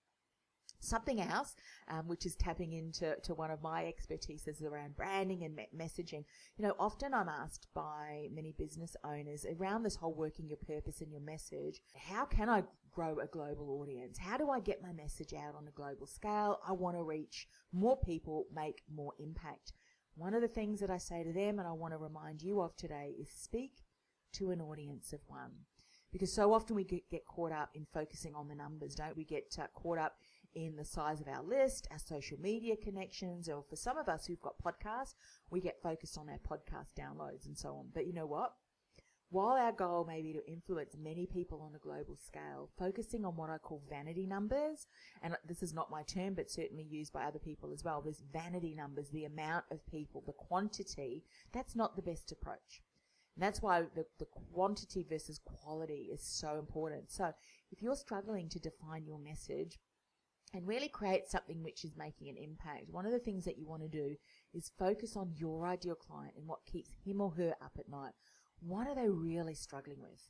Something 0.79 1.19
else, 1.21 1.55
um, 1.87 2.07
which 2.07 2.25
is 2.25 2.35
tapping 2.35 2.73
into 2.73 3.15
to 3.23 3.33
one 3.33 3.49
of 3.49 3.61
my 3.61 3.91
expertises 3.91 4.63
around 4.63 4.95
branding 4.95 5.43
and 5.43 5.55
me- 5.55 5.69
messaging. 5.75 6.25
You 6.57 6.67
know, 6.67 6.75
often 6.79 7.13
I'm 7.13 7.29
asked 7.29 7.67
by 7.73 8.27
many 8.31 8.51
business 8.51 8.95
owners 9.03 9.45
around 9.45 9.83
this 9.83 9.95
whole 9.95 10.13
working 10.13 10.47
your 10.47 10.57
purpose 10.57 11.01
and 11.01 11.11
your 11.11 11.21
message. 11.21 11.81
How 11.95 12.25
can 12.25 12.49
I 12.49 12.63
grow 12.91 13.19
a 13.19 13.27
global 13.27 13.79
audience? 13.81 14.17
How 14.17 14.37
do 14.37 14.49
I 14.49 14.59
get 14.59 14.83
my 14.83 14.91
message 14.91 15.33
out 15.33 15.55
on 15.55 15.67
a 15.67 15.71
global 15.71 16.07
scale? 16.07 16.59
I 16.67 16.71
want 16.73 16.95
to 16.97 17.03
reach 17.03 17.47
more 17.73 17.97
people, 17.97 18.45
make 18.53 18.83
more 18.93 19.13
impact. 19.19 19.73
One 20.15 20.33
of 20.33 20.41
the 20.41 20.47
things 20.47 20.79
that 20.79 20.89
I 20.89 20.97
say 20.97 21.23
to 21.23 21.33
them, 21.33 21.59
and 21.59 21.67
I 21.67 21.73
want 21.73 21.93
to 21.93 21.97
remind 21.97 22.41
you 22.41 22.61
of 22.61 22.75
today, 22.77 23.15
is 23.19 23.29
speak 23.29 23.71
to 24.33 24.51
an 24.51 24.61
audience 24.61 25.13
of 25.13 25.19
one. 25.27 25.51
Because 26.11 26.31
so 26.31 26.53
often 26.53 26.77
we 26.77 26.85
get, 26.85 27.25
caught 27.25 27.51
up 27.51 27.71
in 27.73 27.85
focusing 27.93 28.33
on 28.35 28.47
the 28.47 28.55
numbers, 28.55 28.95
don't 28.95 29.17
we? 29.17 29.25
Get 29.25 29.53
uh, 29.59 29.67
caught 29.73 29.97
up 29.97 30.15
in 30.55 30.75
the 30.75 30.85
size 30.85 31.21
of 31.21 31.27
our 31.27 31.43
list, 31.43 31.87
our 31.91 31.99
social 31.99 32.39
media 32.39 32.75
connections, 32.75 33.49
or 33.49 33.63
for 33.69 33.75
some 33.75 33.97
of 33.97 34.07
us 34.09 34.25
who've 34.25 34.41
got 34.41 34.55
podcasts, 34.63 35.15
we 35.49 35.61
get 35.61 35.81
focused 35.81 36.17
on 36.17 36.29
our 36.29 36.39
podcast 36.39 36.93
downloads 36.97 37.45
and 37.45 37.57
so 37.57 37.75
on. 37.75 37.87
But 37.93 38.07
you 38.07 38.13
know 38.13 38.25
what? 38.25 38.53
While 39.29 39.57
our 39.57 39.71
goal 39.71 40.05
may 40.05 40.21
be 40.21 40.33
to 40.33 40.47
influence 40.47 40.95
many 40.97 41.25
people 41.25 41.61
on 41.61 41.75
a 41.75 41.79
global 41.79 42.15
scale, 42.15 42.69
focusing 42.77 43.25
on 43.25 43.35
what 43.35 43.49
I 43.49 43.57
call 43.57 43.81
vanity 43.89 44.25
numbers, 44.25 44.87
and 45.21 45.35
this 45.47 45.61
is 45.63 45.73
not 45.73 45.91
my 45.91 46.03
term, 46.03 46.35
but 46.35 46.49
certainly 46.49 46.83
used 46.83 47.11
by 47.11 47.23
other 47.23 47.39
people 47.39 47.73
as 47.73 47.83
well, 47.83 48.01
this 48.01 48.23
vanity 48.31 48.75
numbers, 48.75 49.09
the 49.09 49.25
amount 49.25 49.65
of 49.71 49.85
people, 49.87 50.23
the 50.25 50.31
quantity, 50.31 51.23
that's 51.51 51.75
not 51.75 51.95
the 51.95 52.01
best 52.01 52.31
approach. 52.31 52.81
And 53.35 53.43
that's 53.43 53.61
why 53.61 53.81
the, 53.81 54.05
the 54.19 54.27
quantity 54.53 55.05
versus 55.09 55.41
quality 55.43 56.09
is 56.13 56.21
so 56.21 56.57
important. 56.57 57.11
So 57.11 57.33
if 57.71 57.81
you're 57.81 57.95
struggling 57.95 58.47
to 58.49 58.59
define 58.59 59.05
your 59.05 59.19
message, 59.19 59.79
and 60.55 60.65
really 60.65 60.87
create 60.87 61.27
something 61.27 61.61
which 61.61 61.83
is 61.83 61.97
making 61.97 62.29
an 62.29 62.37
impact. 62.37 62.89
One 62.89 63.05
of 63.05 63.11
the 63.11 63.19
things 63.19 63.43
that 63.43 63.57
you 63.57 63.67
want 63.67 63.81
to 63.81 63.89
do 63.89 64.15
is 64.53 64.71
focus 64.79 65.17
on 65.17 65.33
your 65.35 65.67
ideal 65.67 65.95
client 65.95 66.33
and 66.37 66.47
what 66.47 66.65
keeps 66.65 66.91
him 67.03 67.19
or 67.19 67.31
her 67.31 67.55
up 67.61 67.73
at 67.77 67.89
night. 67.89 68.13
What 68.61 68.87
are 68.87 68.95
they 68.95 69.09
really 69.09 69.53
struggling 69.53 69.99
with? 69.99 70.29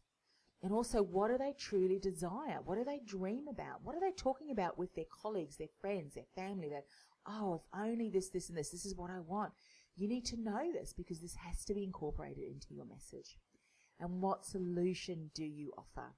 And 0.63 0.73
also, 0.73 1.03
what 1.03 1.29
do 1.29 1.37
they 1.37 1.53
truly 1.59 1.99
desire? 1.99 2.59
What 2.65 2.79
do 2.79 2.83
they 2.83 3.01
dream 3.05 3.47
about? 3.47 3.83
What 3.83 3.95
are 3.95 4.01
they 4.01 4.13
talking 4.17 4.49
about 4.49 4.79
with 4.79 4.95
their 4.95 5.05
colleagues, 5.21 5.57
their 5.57 5.67
friends, 5.79 6.15
their 6.15 6.23
family? 6.35 6.69
That, 6.69 6.85
oh, 7.27 7.55
if 7.55 7.61
only 7.79 8.09
this, 8.09 8.29
this, 8.29 8.49
and 8.49 8.57
this, 8.57 8.71
this 8.71 8.85
is 8.85 8.95
what 8.95 9.11
I 9.11 9.19
want. 9.19 9.53
You 9.95 10.07
need 10.07 10.25
to 10.25 10.41
know 10.41 10.71
this 10.73 10.91
because 10.91 11.19
this 11.19 11.35
has 11.35 11.63
to 11.65 11.75
be 11.75 11.83
incorporated 11.83 12.45
into 12.45 12.73
your 12.73 12.85
message. 12.85 13.37
And 13.99 14.21
what 14.21 14.43
solution 14.43 15.29
do 15.35 15.45
you 15.45 15.71
offer? 15.77 16.15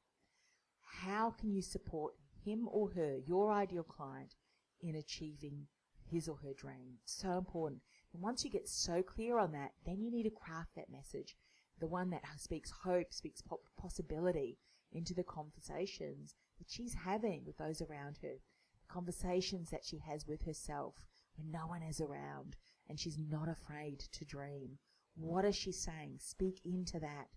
How 1.02 1.32
can 1.32 1.52
you 1.52 1.62
support 1.62 2.14
him 2.48 2.68
or 2.72 2.92
her, 2.92 3.18
your 3.26 3.52
ideal 3.52 3.84
client, 3.84 4.36
in 4.82 4.96
achieving 4.96 5.68
his 6.10 6.30
or 6.30 6.38
her 6.38 6.54
dream. 6.54 6.96
So 7.06 7.38
important. 7.38 7.82
And 8.14 8.22
once 8.22 8.44
you 8.44 8.50
get 8.50 8.70
so 8.70 9.04
clear 9.04 9.38
on 9.38 9.52
that, 9.52 9.72
then 9.86 10.02
you 10.02 10.10
need 10.10 10.24
to 10.24 10.30
craft 10.30 10.76
that 10.76 10.90
message, 10.90 11.36
the 11.80 11.88
one 11.88 12.10
that 12.12 12.24
speaks 12.38 12.72
hope, 12.84 13.14
speaks 13.14 13.44
possibility 13.78 14.58
into 14.92 15.14
the 15.14 15.24
conversations 15.24 16.36
that 16.58 16.70
she's 16.70 16.94
having 16.94 17.44
with 17.46 17.58
those 17.58 17.82
around 17.82 18.20
her, 18.22 18.36
the 18.82 18.94
conversations 18.94 19.70
that 19.70 19.84
she 19.84 19.98
has 19.98 20.26
with 20.26 20.44
herself 20.46 20.96
when 21.36 21.52
no 21.52 21.68
one 21.68 21.84
is 21.84 22.00
around 22.00 22.56
and 22.90 23.00
she's 23.00 23.18
not 23.18 23.50
afraid 23.50 24.00
to 24.00 24.26
dream. 24.26 24.78
What 25.16 25.46
is 25.46 25.56
she 25.56 25.72
saying? 25.72 26.18
Speak 26.20 26.62
into 26.64 27.00
that. 27.00 27.28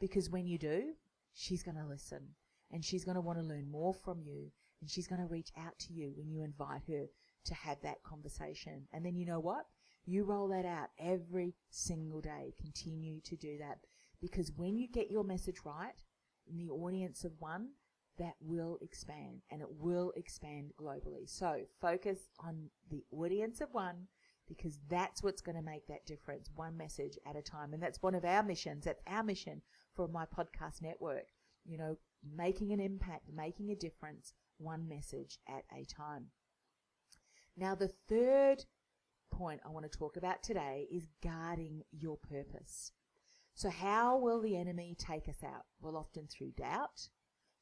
Because 0.00 0.28
when 0.28 0.46
you 0.46 0.58
do, 0.58 0.94
she's 1.32 1.62
going 1.62 1.76
to 1.76 1.86
listen 1.86 2.34
and 2.70 2.84
she's 2.84 3.04
going 3.04 3.14
to 3.14 3.20
want 3.20 3.38
to 3.38 3.44
learn 3.44 3.70
more 3.70 3.94
from 3.94 4.20
you 4.22 4.50
and 4.80 4.90
she's 4.90 5.06
going 5.06 5.20
to 5.20 5.26
reach 5.26 5.50
out 5.58 5.78
to 5.78 5.92
you 5.92 6.12
when 6.16 6.30
you 6.30 6.42
invite 6.42 6.82
her 6.88 7.06
to 7.44 7.54
have 7.54 7.78
that 7.82 8.02
conversation. 8.02 8.86
And 8.92 9.04
then 9.04 9.16
you 9.16 9.26
know 9.26 9.40
what? 9.40 9.66
You 10.04 10.24
roll 10.24 10.48
that 10.48 10.64
out 10.64 10.90
every 10.98 11.54
single 11.70 12.20
day. 12.20 12.54
Continue 12.60 13.20
to 13.22 13.36
do 13.36 13.58
that 13.58 13.78
because 14.20 14.52
when 14.56 14.76
you 14.76 14.88
get 14.88 15.10
your 15.10 15.24
message 15.24 15.56
right 15.64 16.02
in 16.48 16.56
the 16.56 16.70
audience 16.70 17.24
of 17.24 17.32
one, 17.38 17.70
that 18.18 18.34
will 18.40 18.78
expand 18.80 19.42
and 19.50 19.60
it 19.60 19.68
will 19.78 20.12
expand 20.16 20.72
globally. 20.80 21.28
So 21.28 21.62
focus 21.80 22.18
on 22.40 22.70
the 22.90 23.04
audience 23.12 23.60
of 23.60 23.68
one 23.72 24.06
because 24.48 24.78
that's 24.88 25.22
what's 25.22 25.42
going 25.42 25.56
to 25.56 25.62
make 25.62 25.86
that 25.88 26.06
difference 26.06 26.48
one 26.54 26.76
message 26.76 27.18
at 27.28 27.36
a 27.36 27.42
time. 27.42 27.74
And 27.74 27.82
that's 27.82 28.02
one 28.02 28.14
of 28.14 28.24
our 28.24 28.42
missions. 28.42 28.84
That's 28.84 29.02
our 29.06 29.22
mission 29.22 29.62
for 29.94 30.08
my 30.08 30.24
podcast 30.24 30.82
network. 30.82 31.26
You 31.64 31.78
know, 31.78 31.96
making 32.24 32.72
an 32.72 32.80
impact, 32.80 33.30
making 33.32 33.70
a 33.70 33.76
difference, 33.76 34.32
one 34.58 34.88
message 34.88 35.38
at 35.48 35.64
a 35.72 35.84
time. 35.84 36.26
Now, 37.56 37.74
the 37.74 37.92
third 38.08 38.64
point 39.30 39.60
I 39.64 39.70
want 39.70 39.90
to 39.90 39.98
talk 39.98 40.16
about 40.16 40.42
today 40.42 40.86
is 40.90 41.08
guarding 41.22 41.82
your 41.90 42.16
purpose. 42.16 42.92
So, 43.54 43.70
how 43.70 44.18
will 44.18 44.40
the 44.40 44.56
enemy 44.56 44.94
take 44.98 45.28
us 45.28 45.42
out? 45.42 45.64
Well, 45.80 45.96
often 45.96 46.26
through 46.26 46.52
doubt, 46.52 47.08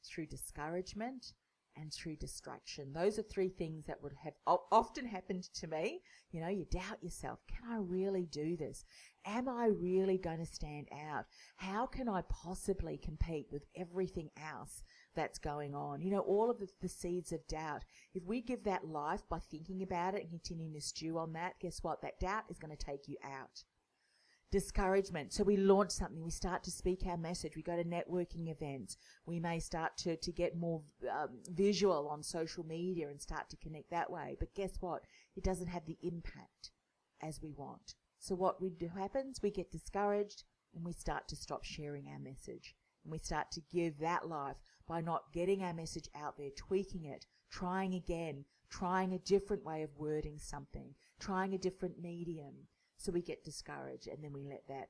through 0.04 0.26
discouragement, 0.26 1.32
and 1.76 1.92
through 1.92 2.16
distraction. 2.16 2.92
Those 2.92 3.18
are 3.18 3.22
three 3.22 3.48
things 3.48 3.84
that 3.86 4.02
would 4.02 4.14
have 4.22 4.34
often 4.46 5.06
happened 5.06 5.44
to 5.54 5.66
me. 5.66 6.00
You 6.30 6.40
know, 6.40 6.48
you 6.48 6.64
doubt 6.70 7.02
yourself. 7.02 7.40
Can 7.48 7.70
I 7.70 7.76
really 7.76 8.26
do 8.26 8.56
this? 8.56 8.84
Am 9.26 9.48
I 9.48 9.66
really 9.66 10.18
going 10.18 10.38
to 10.38 10.46
stand 10.46 10.88
out? 10.92 11.24
How 11.56 11.86
can 11.86 12.08
I 12.08 12.22
possibly 12.28 12.98
compete 12.98 13.46
with 13.50 13.64
everything 13.76 14.30
else 14.36 14.82
that's 15.14 15.38
going 15.38 15.74
on? 15.74 16.02
You 16.02 16.10
know, 16.10 16.20
all 16.20 16.50
of 16.50 16.58
the, 16.58 16.68
the 16.82 16.88
seeds 16.88 17.32
of 17.32 17.46
doubt. 17.46 17.84
If 18.14 18.24
we 18.24 18.40
give 18.40 18.64
that 18.64 18.86
life 18.86 19.22
by 19.28 19.38
thinking 19.38 19.82
about 19.82 20.14
it 20.14 20.22
and 20.22 20.30
continuing 20.30 20.74
to 20.74 20.80
stew 20.80 21.18
on 21.18 21.32
that, 21.32 21.54
guess 21.60 21.82
what? 21.82 22.02
That 22.02 22.20
doubt 22.20 22.44
is 22.50 22.58
going 22.58 22.76
to 22.76 22.84
take 22.84 23.08
you 23.08 23.16
out. 23.24 23.64
Discouragement. 24.54 25.32
So 25.32 25.42
we 25.42 25.56
launch 25.56 25.90
something, 25.90 26.22
we 26.22 26.30
start 26.30 26.62
to 26.62 26.70
speak 26.70 27.04
our 27.06 27.16
message, 27.16 27.56
we 27.56 27.62
go 27.62 27.74
to 27.74 27.82
networking 27.82 28.48
events, 28.48 28.96
we 29.26 29.40
may 29.40 29.58
start 29.58 29.96
to, 29.98 30.16
to 30.16 30.30
get 30.30 30.56
more 30.56 30.80
um, 31.10 31.40
visual 31.50 32.06
on 32.06 32.22
social 32.22 32.64
media 32.64 33.08
and 33.08 33.20
start 33.20 33.50
to 33.50 33.56
connect 33.56 33.90
that 33.90 34.12
way. 34.12 34.36
But 34.38 34.54
guess 34.54 34.76
what? 34.78 35.08
It 35.34 35.42
doesn't 35.42 35.66
have 35.66 35.86
the 35.86 35.98
impact 36.02 36.70
as 37.20 37.42
we 37.42 37.50
want. 37.50 37.96
So 38.20 38.36
what 38.36 38.62
we 38.62 38.70
do 38.70 38.88
happens, 38.96 39.40
we 39.42 39.50
get 39.50 39.72
discouraged 39.72 40.44
and 40.72 40.84
we 40.84 40.92
start 40.92 41.26
to 41.30 41.36
stop 41.36 41.64
sharing 41.64 42.06
our 42.06 42.20
message. 42.20 42.76
And 43.02 43.10
we 43.10 43.18
start 43.18 43.50
to 43.54 43.62
give 43.72 43.98
that 43.98 44.28
life 44.28 44.58
by 44.86 45.00
not 45.00 45.32
getting 45.32 45.64
our 45.64 45.74
message 45.74 46.08
out 46.14 46.38
there, 46.38 46.50
tweaking 46.56 47.06
it, 47.06 47.26
trying 47.50 47.94
again, 47.94 48.44
trying 48.70 49.12
a 49.12 49.18
different 49.18 49.64
way 49.64 49.82
of 49.82 49.90
wording 49.96 50.38
something, 50.38 50.94
trying 51.18 51.54
a 51.54 51.58
different 51.58 52.00
medium. 52.00 52.54
So 53.04 53.12
we 53.12 53.20
get 53.20 53.44
discouraged 53.44 54.08
and 54.08 54.24
then 54.24 54.32
we 54.32 54.44
let 54.44 54.66
that, 54.68 54.88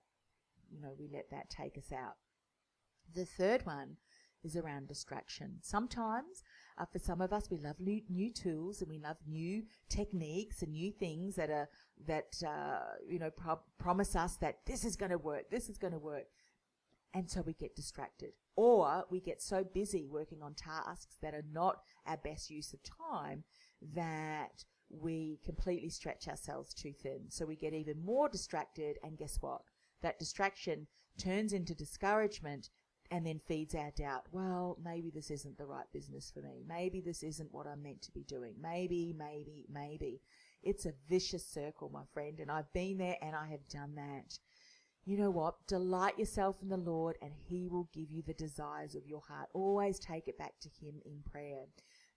you 0.70 0.80
know, 0.80 0.94
we 0.96 1.08
let 1.12 1.30
that 1.30 1.50
take 1.50 1.76
us 1.76 1.90
out. 1.92 2.14
The 3.12 3.24
third 3.24 3.66
one 3.66 3.96
is 4.44 4.54
around 4.54 4.86
distraction. 4.86 5.58
Sometimes, 5.62 6.44
uh, 6.78 6.84
for 6.84 7.00
some 7.00 7.20
of 7.20 7.32
us, 7.32 7.50
we 7.50 7.58
love 7.58 7.80
new, 7.80 8.02
new, 8.08 8.32
tools 8.32 8.82
and 8.82 8.88
we 8.88 9.00
love 9.00 9.16
new 9.26 9.64
techniques 9.88 10.62
and 10.62 10.70
new 10.70 10.92
things 10.92 11.34
that 11.34 11.50
are 11.50 11.68
that 12.06 12.40
uh, 12.46 12.94
you 13.08 13.18
know 13.18 13.30
pro- 13.30 13.60
promise 13.78 14.14
us 14.14 14.36
that 14.36 14.58
this 14.64 14.84
is 14.84 14.94
going 14.94 15.10
to 15.10 15.18
work, 15.18 15.50
this 15.50 15.68
is 15.68 15.76
going 15.76 15.92
to 15.92 15.98
work, 15.98 16.26
and 17.14 17.28
so 17.28 17.42
we 17.42 17.54
get 17.54 17.74
distracted, 17.74 18.30
or 18.54 19.04
we 19.10 19.18
get 19.18 19.42
so 19.42 19.64
busy 19.64 20.06
working 20.06 20.40
on 20.40 20.54
tasks 20.54 21.16
that 21.20 21.34
are 21.34 21.44
not 21.52 21.78
our 22.06 22.18
best 22.18 22.48
use 22.48 22.72
of 22.72 22.80
time 22.82 23.42
that 23.94 24.64
we 24.90 25.40
completely 25.44 25.88
stretch 25.88 26.28
ourselves 26.28 26.74
too 26.74 26.92
thin. 26.92 27.22
So 27.28 27.46
we 27.46 27.56
get 27.56 27.74
even 27.74 28.04
more 28.04 28.28
distracted, 28.28 28.98
and 29.02 29.18
guess 29.18 29.38
what? 29.40 29.62
That 30.02 30.18
distraction 30.18 30.86
turns 31.18 31.52
into 31.52 31.74
discouragement 31.74 32.70
and 33.10 33.26
then 33.26 33.40
feeds 33.46 33.74
our 33.74 33.90
doubt. 33.96 34.26
Well, 34.32 34.78
maybe 34.82 35.10
this 35.10 35.30
isn't 35.30 35.58
the 35.58 35.66
right 35.66 35.86
business 35.92 36.30
for 36.32 36.40
me. 36.40 36.64
Maybe 36.66 37.00
this 37.00 37.22
isn't 37.22 37.52
what 37.52 37.66
I'm 37.66 37.82
meant 37.82 38.02
to 38.02 38.12
be 38.12 38.24
doing. 38.24 38.54
Maybe, 38.60 39.14
maybe, 39.16 39.66
maybe. 39.70 40.20
It's 40.62 40.86
a 40.86 40.94
vicious 41.08 41.46
circle, 41.46 41.90
my 41.92 42.04
friend, 42.12 42.40
and 42.40 42.50
I've 42.50 42.72
been 42.72 42.98
there 42.98 43.16
and 43.20 43.36
I 43.36 43.48
have 43.48 43.68
done 43.68 43.94
that. 43.96 44.38
You 45.04 45.18
know 45.18 45.30
what? 45.30 45.66
Delight 45.66 46.18
yourself 46.18 46.56
in 46.62 46.70
the 46.70 46.78
Lord 46.78 47.16
and 47.20 47.32
He 47.34 47.68
will 47.68 47.90
give 47.92 48.10
you 48.10 48.22
the 48.22 48.32
desires 48.32 48.94
of 48.94 49.06
your 49.06 49.20
heart. 49.20 49.50
Always 49.52 49.98
take 49.98 50.28
it 50.28 50.38
back 50.38 50.54
to 50.60 50.68
Him 50.68 50.94
in 51.04 51.22
prayer. 51.30 51.66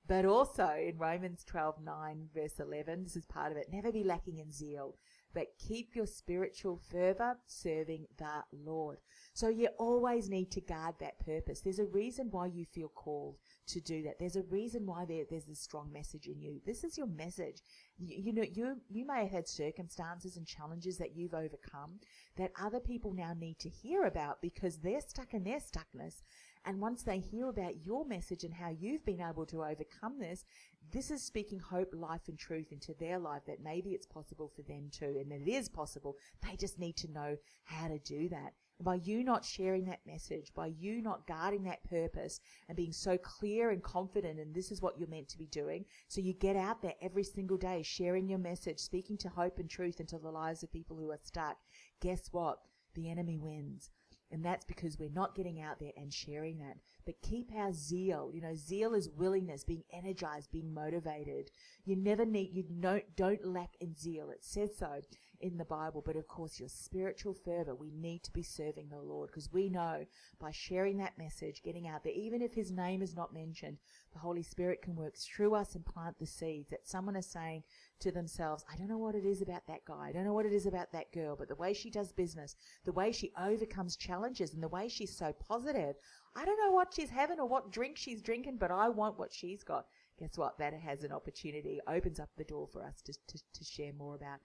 But 0.07 0.25
also 0.25 0.69
in 0.69 0.97
Romans 0.97 1.43
12, 1.43 1.81
9, 1.83 2.29
verse 2.33 2.59
11, 2.59 3.03
this 3.03 3.17
is 3.17 3.25
part 3.25 3.51
of 3.51 3.57
it. 3.57 3.67
Never 3.71 3.91
be 3.91 4.03
lacking 4.03 4.37
in 4.37 4.51
zeal, 4.51 4.95
but 5.33 5.47
keep 5.59 5.95
your 5.95 6.05
spiritual 6.05 6.79
fervor 6.89 7.37
serving 7.45 8.07
the 8.17 8.43
Lord. 8.53 8.99
So 9.33 9.49
you 9.49 9.67
always 9.77 10.29
need 10.29 10.49
to 10.51 10.61
guard 10.61 10.95
that 10.99 11.19
purpose. 11.19 11.59
There's 11.59 11.79
a 11.79 11.85
reason 11.85 12.29
why 12.31 12.47
you 12.47 12.65
feel 12.65 12.87
called 12.87 13.35
to 13.67 13.81
do 13.81 14.01
that. 14.03 14.17
There's 14.17 14.37
a 14.37 14.43
reason 14.43 14.85
why 14.85 15.05
there, 15.05 15.25
there's 15.29 15.49
a 15.49 15.55
strong 15.55 15.91
message 15.91 16.27
in 16.27 16.41
you. 16.41 16.61
This 16.65 16.85
is 16.85 16.97
your 16.97 17.07
message. 17.07 17.61
You, 17.99 18.15
you 18.17 18.33
know, 18.33 18.45
you, 18.49 18.77
you 18.89 19.05
may 19.05 19.23
have 19.23 19.31
had 19.31 19.47
circumstances 19.47 20.37
and 20.37 20.47
challenges 20.47 20.97
that 20.99 21.17
you've 21.17 21.33
overcome 21.33 21.99
that 22.37 22.53
other 22.59 22.79
people 22.79 23.13
now 23.13 23.33
need 23.37 23.59
to 23.59 23.69
hear 23.69 24.05
about 24.05 24.41
because 24.41 24.77
they're 24.77 25.01
stuck 25.01 25.33
in 25.33 25.43
their 25.43 25.59
stuckness. 25.59 26.21
And 26.67 26.81
once 26.81 27.01
they 27.01 27.19
hear 27.19 27.47
about 27.47 27.85
your 27.85 28.05
message 28.05 28.43
and 28.43 28.53
how 28.53 28.75
you've 28.77 29.05
been 29.05 29.21
able 29.21 29.45
to 29.45 29.63
overcome 29.63 30.19
this, 30.19 30.43
this 30.91 31.11
is 31.11 31.23
speaking 31.23 31.59
hope, 31.59 31.93
life, 31.93 32.27
and 32.27 32.37
truth 32.37 32.73
into 32.73 32.93
their 32.93 33.19
life 33.19 33.43
that 33.47 33.63
maybe 33.63 33.91
it's 33.91 34.05
possible 34.05 34.51
for 34.53 34.63
them 34.63 34.89
too, 34.91 35.17
and 35.17 35.31
it 35.31 35.49
is 35.49 35.69
possible. 35.69 36.17
They 36.45 36.57
just 36.57 36.77
need 36.77 36.97
to 36.97 37.11
know 37.11 37.37
how 37.63 37.87
to 37.87 37.99
do 37.99 38.27
that. 38.29 38.51
And 38.79 38.85
by 38.85 38.95
you 38.95 39.23
not 39.23 39.45
sharing 39.45 39.85
that 39.85 40.05
message, 40.05 40.51
by 40.53 40.67
you 40.77 41.01
not 41.01 41.25
guarding 41.25 41.63
that 41.63 41.85
purpose 41.85 42.41
and 42.67 42.75
being 42.75 42.91
so 42.91 43.17
clear 43.17 43.69
and 43.69 43.81
confident, 43.81 44.37
and 44.37 44.53
this 44.53 44.69
is 44.69 44.81
what 44.81 44.99
you're 44.99 45.07
meant 45.07 45.29
to 45.29 45.37
be 45.37 45.47
doing, 45.47 45.85
so 46.09 46.19
you 46.19 46.33
get 46.33 46.57
out 46.57 46.81
there 46.81 46.95
every 47.01 47.23
single 47.23 47.57
day 47.57 47.81
sharing 47.81 48.27
your 48.27 48.39
message, 48.39 48.79
speaking 48.79 49.17
to 49.19 49.29
hope 49.29 49.57
and 49.57 49.69
truth 49.69 50.01
into 50.01 50.17
the 50.17 50.29
lives 50.29 50.63
of 50.63 50.71
people 50.73 50.97
who 50.97 51.11
are 51.11 51.19
stuck, 51.23 51.55
guess 52.01 52.27
what? 52.31 52.57
The 52.93 53.09
enemy 53.09 53.37
wins. 53.37 53.91
And 54.29 54.43
that's 54.43 54.65
because 54.65 54.99
we're 54.99 55.09
not 55.09 55.35
getting 55.35 55.61
out 55.61 55.79
there 55.79 55.93
and 55.95 56.13
sharing 56.13 56.57
that. 56.59 56.77
But 57.05 57.21
keep 57.21 57.49
our 57.55 57.71
zeal. 57.71 58.29
You 58.33 58.41
know, 58.41 58.55
zeal 58.55 58.93
is 58.93 59.09
willingness, 59.09 59.63
being 59.63 59.83
energized, 59.91 60.51
being 60.51 60.73
motivated. 60.73 61.49
You 61.85 61.95
never 61.95 62.25
need, 62.25 62.49
you 62.53 62.63
don't, 62.63 63.15
don't 63.15 63.45
lack 63.45 63.75
in 63.79 63.95
zeal. 63.95 64.29
It 64.29 64.43
says 64.43 64.71
so 64.77 64.99
in 65.39 65.57
the 65.57 65.65
Bible. 65.65 66.03
But 66.05 66.15
of 66.15 66.27
course, 66.27 66.59
your 66.59 66.69
spiritual 66.69 67.33
fervor, 67.33 67.75
we 67.75 67.91
need 67.91 68.23
to 68.23 68.31
be 68.31 68.43
serving 68.43 68.89
the 68.89 69.01
Lord 69.01 69.29
because 69.29 69.51
we 69.51 69.69
know 69.69 70.05
by 70.39 70.51
sharing 70.51 70.97
that 70.97 71.17
message, 71.17 71.63
getting 71.63 71.87
out 71.87 72.03
there, 72.03 72.13
even 72.13 72.41
if 72.41 72.53
his 72.53 72.71
name 72.71 73.01
is 73.01 73.15
not 73.15 73.33
mentioned, 73.33 73.77
the 74.13 74.19
Holy 74.19 74.43
Spirit 74.43 74.81
can 74.81 74.95
work 74.95 75.15
through 75.15 75.53
us 75.53 75.75
and 75.75 75.85
plant 75.85 76.17
the 76.19 76.25
seeds 76.25 76.69
that 76.69 76.87
someone 76.87 77.15
is 77.15 77.25
saying 77.25 77.63
to 77.99 78.11
themselves, 78.11 78.65
I 78.71 78.75
don't 78.77 78.89
know 78.89 78.97
what 78.97 79.15
it 79.15 79.25
is 79.25 79.41
about 79.41 79.67
that 79.67 79.85
guy. 79.85 80.07
I 80.09 80.11
don't 80.11 80.25
know 80.25 80.33
what 80.33 80.45
it 80.45 80.53
is 80.53 80.65
about 80.65 80.91
that 80.91 81.11
girl, 81.11 81.35
but 81.35 81.47
the 81.47 81.55
way 81.55 81.73
she 81.73 81.89
does 81.89 82.11
business, 82.11 82.55
the 82.85 82.91
way 82.91 83.11
she 83.11 83.31
overcomes 83.39 83.95
challenges 83.95 84.53
and 84.53 84.63
the 84.63 84.67
way 84.67 84.87
she's 84.87 85.15
so 85.15 85.33
positive. 85.33 85.95
I 86.35 86.45
don't 86.45 86.59
know 86.59 86.71
what 86.71 86.93
she's 86.93 87.09
having 87.09 87.39
or 87.39 87.47
what 87.47 87.71
drink 87.71 87.97
she's 87.97 88.21
drinking, 88.21 88.57
but 88.57 88.71
I 88.71 88.89
want 88.89 89.17
what 89.17 89.33
she's 89.33 89.63
got. 89.63 89.85
Guess 90.19 90.37
what? 90.37 90.57
That 90.57 90.73
has 90.73 91.03
an 91.03 91.11
opportunity, 91.11 91.79
opens 91.87 92.19
up 92.19 92.29
the 92.37 92.43
door 92.43 92.67
for 92.67 92.83
us 92.83 93.01
to, 93.03 93.13
to, 93.13 93.39
to 93.53 93.63
share 93.63 93.93
more 93.93 94.15
about 94.15 94.39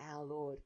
our 0.00 0.24
Lord. 0.24 0.58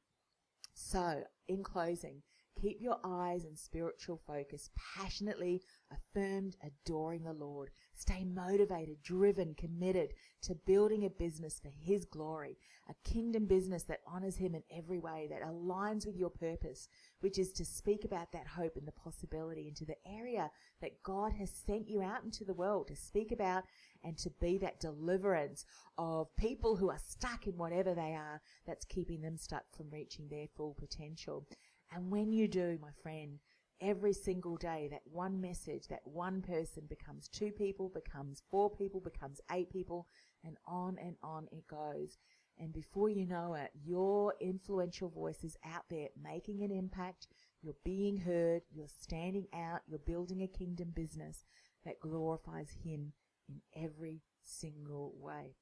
So, 0.73 1.23
in 1.47 1.63
closing, 1.63 2.23
keep 2.61 2.81
your 2.81 2.97
eyes 3.03 3.43
and 3.45 3.57
spiritual 3.57 4.21
focus 4.25 4.69
passionately 4.95 5.61
affirmed, 5.91 6.55
adoring 6.63 7.23
the 7.23 7.33
Lord. 7.33 7.69
Stay 7.95 8.23
motivated, 8.23 9.01
driven, 9.03 9.53
committed 9.55 10.13
to 10.43 10.55
building 10.55 11.05
a 11.05 11.09
business 11.09 11.59
for 11.59 11.69
His 11.69 12.05
glory, 12.05 12.57
a 12.89 13.09
kingdom 13.09 13.45
business 13.45 13.83
that 13.83 14.01
honors 14.07 14.37
Him 14.37 14.55
in 14.55 14.63
every 14.75 14.99
way, 14.99 15.27
that 15.29 15.41
aligns 15.41 16.05
with 16.05 16.15
your 16.15 16.29
purpose, 16.29 16.89
which 17.21 17.37
is 17.37 17.51
to 17.53 17.65
speak 17.65 18.03
about 18.05 18.31
that 18.31 18.47
hope 18.47 18.75
and 18.75 18.87
the 18.87 18.91
possibility 18.91 19.67
into 19.67 19.85
the 19.85 19.97
area 20.05 20.49
that 20.81 21.03
God 21.03 21.33
has 21.33 21.51
sent 21.51 21.87
you 21.87 22.01
out 22.01 22.23
into 22.23 22.43
the 22.43 22.53
world 22.53 22.87
to 22.87 22.95
speak 22.95 23.31
about 23.31 23.63
and 24.03 24.17
to 24.17 24.29
be 24.41 24.57
that 24.57 24.79
deliverance 24.79 25.65
of 25.97 26.35
people 26.35 26.75
who 26.75 26.89
are 26.89 26.99
stuck 27.05 27.47
in 27.47 27.57
whatever 27.57 27.93
they 27.93 28.13
are 28.13 28.41
that's 28.67 28.85
keeping 28.85 29.21
them 29.21 29.37
stuck 29.37 29.63
from 29.75 29.89
reaching 29.91 30.27
their 30.27 30.47
full 30.55 30.75
potential. 30.79 31.47
And 31.93 32.09
when 32.09 32.31
you 32.33 32.47
do, 32.47 32.79
my 32.81 32.89
friend, 33.01 33.39
every 33.81 34.13
single 34.13 34.57
day, 34.57 34.87
that 34.91 35.01
one 35.05 35.39
message, 35.39 35.87
that 35.89 36.01
one 36.05 36.41
person 36.41 36.83
becomes 36.89 37.27
two 37.27 37.51
people, 37.51 37.89
becomes 37.89 38.41
four 38.49 38.69
people, 38.69 38.99
becomes 38.99 39.41
eight 39.51 39.69
people, 39.69 40.07
and 40.43 40.57
on 40.65 40.97
and 40.99 41.15
on 41.21 41.47
it 41.51 41.67
goes. 41.67 42.17
And 42.57 42.73
before 42.73 43.09
you 43.09 43.25
know 43.25 43.55
it, 43.55 43.71
your 43.83 44.33
influential 44.39 45.09
voice 45.09 45.43
is 45.43 45.57
out 45.65 45.83
there 45.89 46.07
making 46.21 46.63
an 46.63 46.71
impact. 46.71 47.27
You're 47.61 47.75
being 47.83 48.17
heard. 48.17 48.61
You're 48.71 48.87
standing 48.87 49.47
out. 49.53 49.81
You're 49.87 49.99
building 49.99 50.41
a 50.41 50.47
kingdom 50.47 50.91
business 50.95 51.45
that 51.85 51.99
glorifies 51.99 52.69
Him 52.83 53.13
in 53.49 53.61
every 53.75 54.21
single 54.41 55.13
way. 55.19 55.55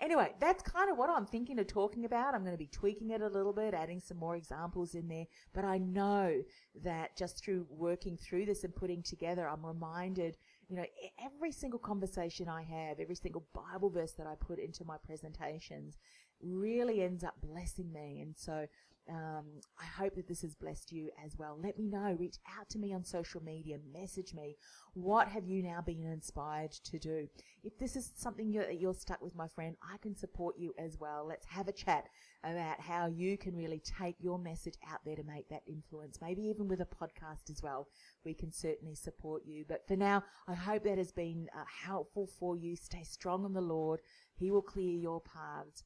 Anyway, 0.00 0.32
that's 0.40 0.62
kind 0.62 0.90
of 0.90 0.96
what 0.96 1.10
I'm 1.10 1.26
thinking 1.26 1.58
of 1.58 1.66
talking 1.66 2.04
about. 2.04 2.32
I'm 2.32 2.42
going 2.42 2.52
to 2.52 2.58
be 2.58 2.68
tweaking 2.68 3.10
it 3.10 3.20
a 3.20 3.26
little 3.26 3.52
bit, 3.52 3.74
adding 3.74 4.00
some 4.00 4.16
more 4.16 4.36
examples 4.36 4.94
in 4.94 5.08
there. 5.08 5.26
But 5.52 5.64
I 5.64 5.78
know 5.78 6.40
that 6.84 7.16
just 7.16 7.42
through 7.42 7.66
working 7.68 8.16
through 8.16 8.46
this 8.46 8.62
and 8.62 8.74
putting 8.74 9.02
together, 9.02 9.48
I'm 9.48 9.66
reminded, 9.66 10.36
you 10.68 10.76
know, 10.76 10.84
every 11.24 11.50
single 11.50 11.80
conversation 11.80 12.48
I 12.48 12.62
have, 12.62 13.00
every 13.00 13.16
single 13.16 13.44
Bible 13.52 13.90
verse 13.90 14.12
that 14.12 14.28
I 14.28 14.34
put 14.38 14.60
into 14.60 14.84
my 14.84 14.98
presentations 15.04 15.96
really 16.42 17.02
ends 17.02 17.24
up 17.24 17.34
blessing 17.40 17.92
me. 17.92 18.20
And 18.20 18.34
so 18.36 18.66
um, 19.10 19.46
I 19.80 19.86
hope 19.86 20.16
that 20.16 20.28
this 20.28 20.42
has 20.42 20.54
blessed 20.54 20.92
you 20.92 21.10
as 21.24 21.38
well. 21.38 21.58
Let 21.58 21.78
me 21.78 21.86
know. 21.86 22.14
Reach 22.18 22.36
out 22.58 22.68
to 22.70 22.78
me 22.78 22.92
on 22.92 23.04
social 23.04 23.42
media. 23.42 23.78
Message 23.92 24.34
me. 24.34 24.56
What 24.92 25.28
have 25.28 25.46
you 25.46 25.62
now 25.62 25.80
been 25.80 26.04
inspired 26.04 26.72
to 26.72 26.98
do? 26.98 27.26
If 27.64 27.78
this 27.78 27.96
is 27.96 28.12
something 28.16 28.52
you're, 28.52 28.66
that 28.66 28.80
you're 28.80 28.94
stuck 28.94 29.22
with, 29.22 29.34
my 29.34 29.48
friend, 29.48 29.76
I 29.82 29.96
can 29.98 30.14
support 30.14 30.56
you 30.58 30.74
as 30.78 30.98
well. 31.00 31.26
Let's 31.26 31.46
have 31.46 31.68
a 31.68 31.72
chat 31.72 32.04
about 32.44 32.80
how 32.80 33.06
you 33.06 33.38
can 33.38 33.56
really 33.56 33.80
take 33.80 34.16
your 34.20 34.38
message 34.38 34.76
out 34.90 35.00
there 35.06 35.16
to 35.16 35.24
make 35.24 35.48
that 35.48 35.62
influence. 35.66 36.18
Maybe 36.20 36.42
even 36.42 36.68
with 36.68 36.80
a 36.80 36.86
podcast 36.86 37.50
as 37.50 37.62
well. 37.62 37.88
We 38.24 38.34
can 38.34 38.52
certainly 38.52 38.94
support 38.94 39.42
you. 39.46 39.64
But 39.66 39.86
for 39.88 39.96
now, 39.96 40.22
I 40.46 40.54
hope 40.54 40.84
that 40.84 40.98
has 40.98 41.12
been 41.12 41.48
uh, 41.56 41.64
helpful 41.86 42.28
for 42.38 42.56
you. 42.56 42.76
Stay 42.76 43.04
strong 43.04 43.46
in 43.46 43.54
the 43.54 43.60
Lord. 43.62 44.00
He 44.34 44.50
will 44.50 44.62
clear 44.62 44.94
your 44.98 45.22
paths 45.22 45.84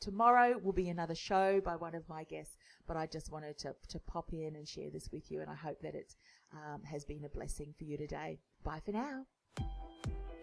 tomorrow 0.00 0.58
will 0.58 0.72
be 0.72 0.88
another 0.88 1.14
show 1.14 1.60
by 1.60 1.76
one 1.76 1.94
of 1.94 2.08
my 2.08 2.24
guests, 2.24 2.56
but 2.86 2.96
I 2.96 3.06
just 3.06 3.32
wanted 3.32 3.58
to, 3.58 3.74
to 3.88 3.98
pop 4.00 4.32
in 4.32 4.56
and 4.56 4.68
share 4.68 4.90
this 4.90 5.08
with 5.12 5.30
you, 5.30 5.40
and 5.40 5.50
I 5.50 5.54
hope 5.54 5.80
that 5.82 5.94
it 5.94 6.14
um, 6.52 6.82
has 6.84 7.04
been 7.04 7.24
a 7.24 7.28
blessing 7.28 7.74
for 7.78 7.84
you 7.84 7.96
today. 7.96 8.38
Bye 8.62 8.80
for 8.84 8.92
now. 8.92 9.26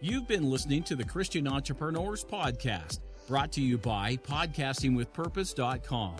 You've 0.00 0.26
been 0.26 0.50
listening 0.50 0.82
to 0.84 0.96
the 0.96 1.04
Christian 1.04 1.46
Entrepreneurs 1.46 2.24
Podcast, 2.24 3.00
brought 3.28 3.52
to 3.52 3.60
you 3.60 3.78
by 3.78 4.16
podcastingwithpurpose.com. 4.16 6.16